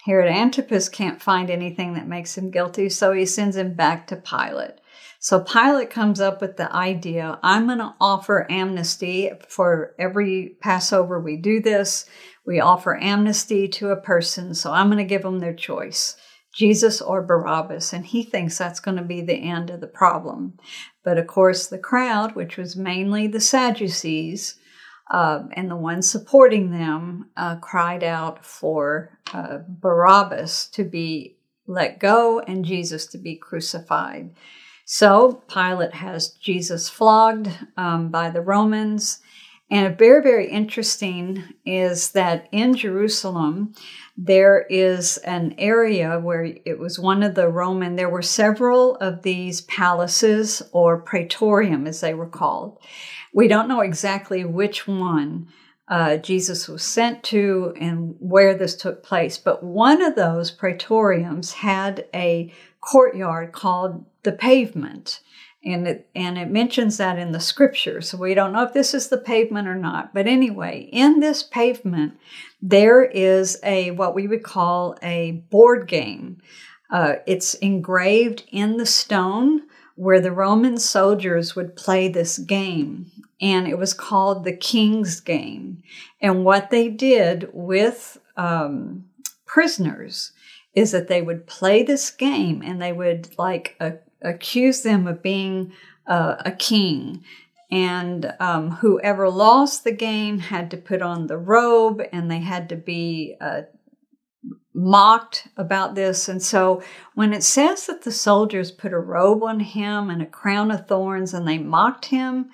Herod 0.05 0.31
Antipas 0.31 0.89
can't 0.89 1.21
find 1.21 1.51
anything 1.51 1.95
that 1.95 2.07
makes 2.07 2.39
him 2.39 2.53
guilty, 2.53 2.89
so 2.89 3.13
he 3.13 3.27
sends 3.27 3.57
him 3.57 3.75
back 3.75 4.07
to 4.07 4.17
Pilate. 4.17 4.81
So 5.19 5.41
Pilate 5.41 5.91
comes 5.91 6.21
up 6.21 6.41
with 6.41 6.57
the 6.57 6.73
idea 6.73 7.41
I'm 7.43 7.67
going 7.67 7.79
to 7.79 7.95
offer 8.01 8.47
amnesty 8.49 9.31
for 9.49 9.97
every 9.99 10.57
Passover 10.61 11.19
we 11.19 11.37
do 11.37 11.61
this. 11.61 12.07
We 12.47 12.61
offer 12.61 12.97
amnesty 12.97 13.67
to 13.69 13.91
a 13.91 14.01
person, 14.01 14.55
so 14.55 14.73
I'm 14.73 14.87
going 14.87 14.99
to 14.99 15.05
give 15.05 15.23
them 15.23 15.41
their 15.41 15.55
choice. 15.55 16.17
Jesus 16.59 17.01
or 17.01 17.23
Barabbas, 17.23 17.93
and 17.93 18.05
he 18.05 18.25
thinks 18.25 18.59
that's 18.59 18.81
going 18.81 18.97
to 18.97 19.05
be 19.05 19.21
the 19.21 19.33
end 19.33 19.71
of 19.71 19.81
the 19.81 19.87
problem. 19.87 20.59
But 21.05 21.17
of 21.17 21.29
course, 21.29 21.69
the 21.69 21.79
crowd, 21.79 22.35
which 22.35 22.57
was 22.57 22.75
mainly 22.75 23.29
the 23.29 23.41
Sadducees 23.41 24.57
uh, 25.09 25.45
and 25.53 25.71
the 25.71 25.77
ones 25.77 26.11
supporting 26.11 26.73
them, 26.73 27.31
uh, 27.37 27.57
cried 27.57 28.03
out 28.03 28.45
for 28.45 29.21
uh, 29.33 29.59
Barabbas 29.69 30.67
to 30.73 30.83
be 30.83 31.37
let 31.69 32.01
go 32.01 32.41
and 32.41 32.65
Jesus 32.65 33.07
to 33.07 33.19
be 33.19 33.37
crucified. 33.37 34.35
So 34.85 35.45
Pilate 35.47 35.95
has 35.95 36.31
Jesus 36.31 36.89
flogged 36.89 37.51
um, 37.77 38.09
by 38.09 38.31
the 38.31 38.41
Romans. 38.41 39.21
And 39.71 39.99
very, 39.99 40.23
very 40.23 40.51
interesting 40.51 41.45
is 41.67 42.13
that 42.13 42.49
in 42.53 42.75
Jerusalem, 42.75 43.75
there 44.17 44.65
is 44.71 45.19
an 45.19 45.55
area 45.59 46.19
where 46.19 46.45
it 46.65 46.79
was 46.79 46.99
one 46.99 47.23
of 47.23 47.35
the 47.35 47.49
Roman, 47.49 47.95
there 47.95 48.09
were 48.09 48.23
several 48.23 48.97
of 48.97 49.23
these 49.23 49.61
palaces 49.63 50.63
or 50.73 50.99
praetorium, 51.03 51.87
as 51.87 52.01
they 52.01 52.15
were 52.15 52.29
called. 52.29 52.79
We 53.35 53.47
don't 53.47 53.69
know 53.69 53.81
exactly 53.81 54.45
which 54.45 54.89
one 54.89 55.49
uh, 55.87 56.17
Jesus 56.17 56.67
was 56.67 56.83
sent 56.83 57.23
to 57.25 57.75
and 57.81 58.17
where 58.19 58.55
this 58.55 58.75
took 58.75 59.03
place, 59.03 59.39
but 59.39 59.63
one 59.63 60.03
of 60.03 60.17
those 60.17 60.51
praetoriums 60.51 61.53
had 61.53 62.07
a 62.15 62.53
courtyard 62.81 63.53
called 63.53 64.05
the 64.23 64.33
pavement. 64.33 65.21
And 65.65 65.89
it, 65.89 66.09
and 66.15 66.39
it 66.39 66.49
mentions 66.51 66.99
that 66.99 67.19
in 67.19 67.33
the 67.33 67.41
scripture. 67.41 68.01
So 68.01 68.17
we 68.17 68.35
don't 68.35 68.53
know 68.53 68.63
if 68.63 68.73
this 68.73 68.95
is 68.95 69.09
the 69.09 69.19
pavement 69.19 69.67
or 69.67 69.75
not. 69.75 70.15
But 70.15 70.27
anyway, 70.27 70.89
in 70.93 71.21
this 71.21 71.43
pavement, 71.43 72.17
there 72.63 73.03
is 73.03 73.59
a 73.63 73.91
what 73.91 74.15
we 74.15 74.29
would 74.29 74.45
call 74.45 74.97
a 75.03 75.45
board 75.51 75.89
game. 75.89 76.41
Uh, 76.91 77.15
it's 77.27 77.55
engraved 77.55 78.45
in 78.51 78.77
the 78.77 78.87
stone 78.87 79.63
where 79.97 80.21
the 80.21 80.33
Roman 80.33 80.79
soldiers 80.79 81.57
would 81.57 81.75
play 81.75 82.07
this 82.07 82.39
game, 82.39 83.11
and 83.41 83.67
it 83.67 83.77
was 83.77 83.93
called 83.93 84.45
the 84.45 84.57
King's 84.57 85.19
Game. 85.19 85.83
And 86.23 86.45
what 86.45 86.71
they 86.71 86.89
did 86.89 87.51
with 87.53 88.19
um, 88.37 89.07
prisoners 89.45 90.33
is 90.73 90.93
that 90.93 91.09
they 91.09 91.21
would 91.21 91.49
play 91.49 91.83
this 91.83 92.11
game 92.11 92.63
and 92.65 92.81
they 92.81 92.93
would 92.93 93.37
like 93.37 93.75
uh, 93.81 93.91
accuse 94.23 94.83
them 94.83 95.07
of 95.07 95.23
being 95.23 95.73
uh, 96.07 96.37
a 96.41 96.53
king 96.53 97.25
and 97.71 98.35
um, 98.41 98.71
whoever 98.71 99.29
lost 99.29 99.85
the 99.85 99.93
game 99.93 100.39
had 100.39 100.71
to 100.71 100.77
put 100.77 101.03
on 101.03 101.27
the 101.27 101.37
robe 101.37 102.03
and 102.13 102.31
they 102.31 102.41
had 102.41 102.69
to 102.71 102.77
be 102.77 103.37
uh, 103.41 103.63
mocked 104.73 105.49
about 105.57 105.95
this. 105.95 106.29
And 106.29 106.43
so 106.43 106.83
when 107.15 107.35
it 107.35 107.43
says 107.43 107.87
that 107.87 108.03
the 108.03 108.13
soldiers 108.13 108.71
put 108.71 108.93
a 108.93 108.99
robe 108.99 109.43
on 109.43 109.61
him 109.61 110.09
and 110.09 110.23
a 110.23 110.27
crown 110.27 110.71
of 110.71 110.87
thorns 110.87 111.35
and 111.35 111.47
they 111.47 111.59
mocked 111.59 112.07
him, 112.07 112.51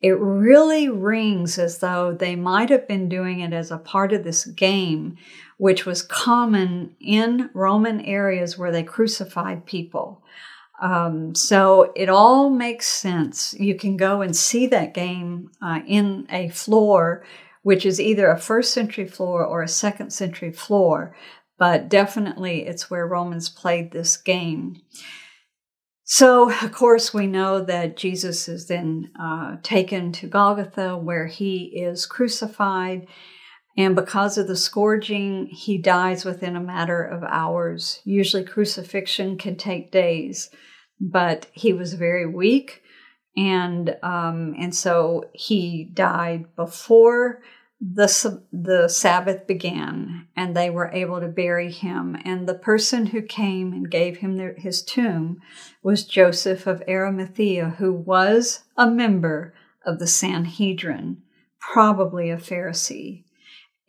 it 0.00 0.18
really 0.18 0.88
rings 0.88 1.58
as 1.58 1.78
though 1.78 2.12
they 2.12 2.36
might 2.36 2.70
have 2.70 2.86
been 2.86 3.08
doing 3.08 3.40
it 3.40 3.52
as 3.52 3.70
a 3.70 3.78
part 3.78 4.12
of 4.12 4.24
this 4.24 4.44
game, 4.44 5.16
which 5.58 5.86
was 5.86 6.02
common 6.02 6.94
in 7.00 7.50
Roman 7.54 8.00
areas 8.00 8.58
where 8.58 8.72
they 8.72 8.82
crucified 8.82 9.64
people. 9.64 10.22
Um, 10.82 11.32
so 11.36 11.92
it 11.94 12.08
all 12.08 12.50
makes 12.50 12.86
sense. 12.86 13.54
You 13.54 13.76
can 13.76 13.96
go 13.96 14.20
and 14.20 14.36
see 14.36 14.66
that 14.66 14.94
game 14.94 15.52
uh, 15.62 15.78
in 15.86 16.26
a 16.28 16.48
floor, 16.48 17.24
which 17.62 17.86
is 17.86 18.00
either 18.00 18.28
a 18.28 18.36
first 18.36 18.74
century 18.74 19.06
floor 19.06 19.46
or 19.46 19.62
a 19.62 19.68
second 19.68 20.12
century 20.12 20.50
floor, 20.50 21.14
but 21.56 21.88
definitely 21.88 22.66
it's 22.66 22.90
where 22.90 23.06
Romans 23.06 23.48
played 23.48 23.92
this 23.92 24.16
game. 24.16 24.82
So, 26.02 26.50
of 26.50 26.72
course, 26.72 27.14
we 27.14 27.28
know 27.28 27.60
that 27.64 27.96
Jesus 27.96 28.48
is 28.48 28.66
then 28.66 29.12
uh, 29.18 29.58
taken 29.62 30.10
to 30.12 30.26
Golgotha 30.26 30.96
where 30.96 31.28
he 31.28 31.66
is 31.76 32.06
crucified. 32.06 33.06
And 33.78 33.94
because 33.94 34.36
of 34.36 34.48
the 34.48 34.56
scourging, 34.56 35.46
he 35.46 35.78
dies 35.78 36.24
within 36.24 36.56
a 36.56 36.60
matter 36.60 37.04
of 37.04 37.22
hours. 37.22 38.00
Usually, 38.04 38.42
crucifixion 38.42 39.38
can 39.38 39.54
take 39.54 39.92
days 39.92 40.50
but 41.02 41.48
he 41.52 41.72
was 41.72 41.94
very 41.94 42.26
weak, 42.26 42.82
and 43.36 43.96
um, 44.02 44.54
and 44.56 44.74
so 44.74 45.24
he 45.34 45.90
died 45.92 46.54
before 46.54 47.42
the 47.80 48.40
the 48.52 48.88
Sabbath 48.88 49.48
began, 49.48 50.28
and 50.36 50.54
they 50.54 50.70
were 50.70 50.92
able 50.92 51.20
to 51.20 51.26
bury 51.26 51.72
him. 51.72 52.16
And 52.24 52.46
the 52.46 52.54
person 52.54 53.06
who 53.06 53.22
came 53.22 53.72
and 53.72 53.90
gave 53.90 54.18
him 54.18 54.36
their, 54.36 54.54
his 54.54 54.82
tomb 54.82 55.40
was 55.82 56.04
Joseph 56.04 56.68
of 56.68 56.84
Arimathea, 56.88 57.70
who 57.78 57.92
was 57.92 58.60
a 58.76 58.88
member 58.88 59.52
of 59.84 59.98
the 59.98 60.06
Sanhedrin, 60.06 61.22
probably 61.58 62.30
a 62.30 62.36
Pharisee. 62.36 63.24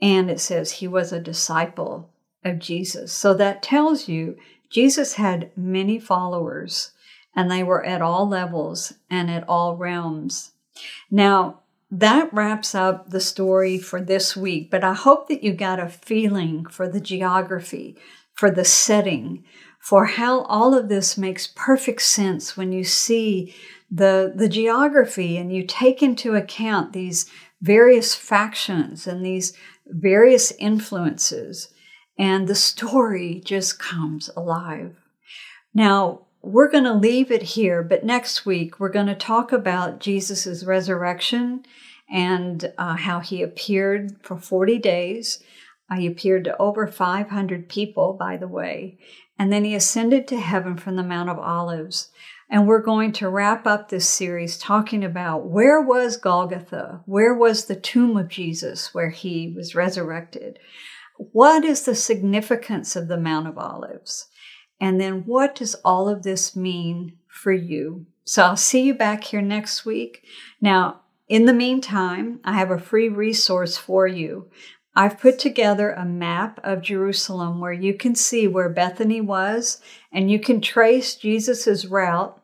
And 0.01 0.31
it 0.31 0.39
says 0.39 0.71
he 0.71 0.87
was 0.87 1.13
a 1.13 1.19
disciple 1.19 2.09
of 2.43 2.57
Jesus. 2.57 3.13
So 3.13 3.35
that 3.35 3.61
tells 3.61 4.07
you 4.07 4.35
Jesus 4.71 5.13
had 5.13 5.51
many 5.55 5.99
followers 5.99 6.92
and 7.35 7.49
they 7.49 7.63
were 7.63 7.83
at 7.85 8.01
all 8.01 8.27
levels 8.27 8.93
and 9.09 9.29
at 9.29 9.47
all 9.47 9.75
realms. 9.75 10.51
Now, 11.09 11.59
that 11.91 12.33
wraps 12.33 12.73
up 12.73 13.11
the 13.11 13.21
story 13.21 13.77
for 13.77 14.01
this 14.01 14.35
week, 14.35 14.71
but 14.71 14.83
I 14.83 14.93
hope 14.93 15.27
that 15.27 15.43
you 15.43 15.53
got 15.53 15.79
a 15.79 15.87
feeling 15.87 16.65
for 16.65 16.89
the 16.89 17.01
geography, 17.01 17.95
for 18.33 18.49
the 18.49 18.65
setting, 18.65 19.43
for 19.79 20.05
how 20.05 20.41
all 20.43 20.73
of 20.73 20.89
this 20.89 21.17
makes 21.17 21.45
perfect 21.55 22.01
sense 22.01 22.57
when 22.57 22.71
you 22.71 22.83
see 22.83 23.53
the, 23.91 24.33
the 24.35 24.49
geography 24.49 25.37
and 25.37 25.53
you 25.53 25.67
take 25.67 26.01
into 26.01 26.33
account 26.33 26.93
these 26.93 27.29
various 27.61 28.15
factions 28.15 29.05
and 29.05 29.23
these 29.23 29.53
various 29.85 30.51
influences, 30.57 31.69
and 32.17 32.47
the 32.47 32.55
story 32.55 33.41
just 33.45 33.77
comes 33.77 34.29
alive. 34.35 34.95
Now, 35.75 36.25
we're 36.43 36.69
going 36.69 36.83
to 36.83 36.93
leave 36.93 37.31
it 37.31 37.41
here, 37.41 37.81
but 37.81 38.03
next 38.03 38.45
week 38.45 38.77
we're 38.77 38.89
going 38.89 39.07
to 39.07 39.15
talk 39.15 39.53
about 39.53 40.01
Jesus' 40.01 40.65
resurrection 40.65 41.63
and 42.11 42.73
uh, 42.77 42.97
how 42.97 43.21
he 43.21 43.41
appeared 43.41 44.17
for 44.21 44.37
40 44.37 44.77
days. 44.77 45.41
Uh, 45.89 45.95
he 45.95 46.05
appeared 46.05 46.43
to 46.43 46.57
over 46.61 46.85
500 46.85 47.69
people, 47.69 48.17
by 48.19 48.35
the 48.35 48.47
way, 48.49 48.97
and 49.39 49.53
then 49.53 49.63
he 49.63 49.73
ascended 49.73 50.27
to 50.27 50.39
heaven 50.39 50.75
from 50.75 50.97
the 50.97 51.03
Mount 51.03 51.29
of 51.29 51.39
Olives. 51.39 52.09
And 52.49 52.67
we're 52.67 52.81
going 52.81 53.13
to 53.13 53.29
wrap 53.29 53.65
up 53.65 53.87
this 53.87 54.07
series 54.07 54.57
talking 54.57 55.03
about 55.03 55.45
where 55.45 55.81
was 55.81 56.17
Golgotha? 56.17 57.03
Where 57.05 57.33
was 57.33 57.65
the 57.65 57.75
tomb 57.75 58.17
of 58.17 58.27
Jesus 58.27 58.93
where 58.93 59.11
he 59.11 59.53
was 59.55 59.75
resurrected? 59.75 60.59
What 61.17 61.63
is 61.63 61.85
the 61.85 61.95
significance 61.95 62.97
of 62.97 63.07
the 63.07 63.17
Mount 63.17 63.47
of 63.47 63.57
Olives? 63.57 64.27
And 64.83 64.99
then 64.99 65.23
what 65.25 65.55
does 65.55 65.75
all 65.85 66.09
of 66.09 66.23
this 66.23 66.57
mean 66.57 67.13
for 67.29 67.53
you? 67.53 68.05
So 68.25 68.43
I'll 68.43 68.57
see 68.57 68.81
you 68.81 68.93
back 68.93 69.23
here 69.23 69.41
next 69.41 69.85
week. 69.85 70.25
Now, 70.59 71.03
in 71.29 71.45
the 71.45 71.53
meantime, 71.53 72.41
I 72.43 72.55
have 72.55 72.69
a 72.69 72.77
free 72.77 73.07
resource 73.07 73.77
for 73.77 74.07
you. 74.07 74.49
I've 74.93 75.21
put 75.21 75.39
together 75.39 75.91
a 75.91 76.03
map 76.03 76.59
of 76.65 76.81
Jerusalem 76.81 77.61
where 77.61 77.71
you 77.71 77.93
can 77.93 78.13
see 78.13 78.45
where 78.45 78.67
Bethany 78.67 79.21
was 79.21 79.79
and 80.11 80.29
you 80.29 80.37
can 80.37 80.59
trace 80.59 81.15
Jesus' 81.15 81.85
route 81.85 82.37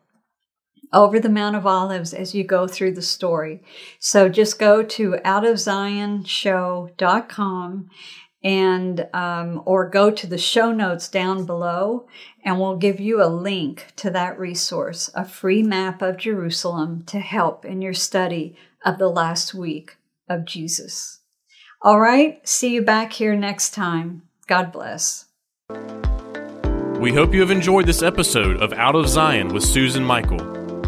over 0.93 1.19
the 1.19 1.27
Mount 1.27 1.57
of 1.57 1.67
Olives 1.67 2.13
as 2.13 2.33
you 2.33 2.45
go 2.45 2.69
through 2.69 2.93
the 2.93 3.01
story. 3.01 3.61
So 3.99 4.29
just 4.29 4.57
go 4.57 4.81
to 4.81 5.17
outofzionshow.com 5.25 7.89
and 8.43 9.07
um, 9.13 9.61
or 9.65 9.89
go 9.89 10.09
to 10.09 10.27
the 10.27 10.37
show 10.37 10.71
notes 10.71 11.09
down 11.09 11.45
below 11.45 12.07
and 12.45 12.59
we'll 12.59 12.77
give 12.77 12.99
you 12.99 13.21
a 13.21 13.27
link 13.27 13.87
to 13.97 14.09
that 14.09 14.39
resource 14.39 15.09
a 15.13 15.25
free 15.25 15.61
map 15.61 16.01
of 16.01 16.17
jerusalem 16.17 17.03
to 17.05 17.19
help 17.19 17.65
in 17.65 17.81
your 17.81 17.93
study 17.93 18.55
of 18.85 18.97
the 18.97 19.09
last 19.09 19.53
week 19.53 19.97
of 20.29 20.45
jesus. 20.45 21.19
All 21.81 21.99
right 21.99 22.47
see 22.47 22.73
you 22.73 22.81
back 22.81 23.13
here 23.13 23.35
next 23.35 23.73
time. 23.73 24.23
God 24.47 24.71
bless. 24.71 25.25
We 26.99 27.13
hope 27.13 27.33
you 27.33 27.41
have 27.41 27.51
enjoyed 27.51 27.85
this 27.85 28.01
episode 28.01 28.61
of 28.61 28.73
out 28.73 28.95
of 28.95 29.09
zion 29.09 29.49
with 29.49 29.63
susan 29.63 30.03
michael. 30.03 30.39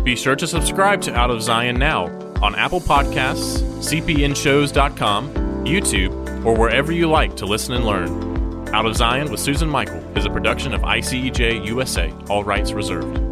Be 0.04 0.16
sure 0.16 0.36
to 0.38 0.48
subscribe 0.48 1.02
to 1.02 1.14
out 1.14 1.30
of 1.30 1.44
zion 1.44 1.78
now 1.78 2.06
on 2.42 2.56
apple 2.56 2.80
podcasts 2.80 3.62
cpnshows.com 3.82 5.34
youtube 5.66 6.21
or 6.44 6.56
wherever 6.56 6.92
you 6.92 7.10
like 7.10 7.36
to 7.38 7.46
listen 7.46 7.74
and 7.74 7.86
learn. 7.86 8.70
Out 8.74 8.86
of 8.86 8.96
Zion 8.96 9.30
with 9.32 9.40
Susan 9.40 9.70
Michael 9.70 10.02
is 10.18 10.26
a 10.26 10.30
production 10.30 10.74
of 10.74 10.82
ICEJ 10.82 11.66
USA, 11.66 12.14
all 12.30 12.44
rights 12.44 12.72
reserved. 12.72 13.31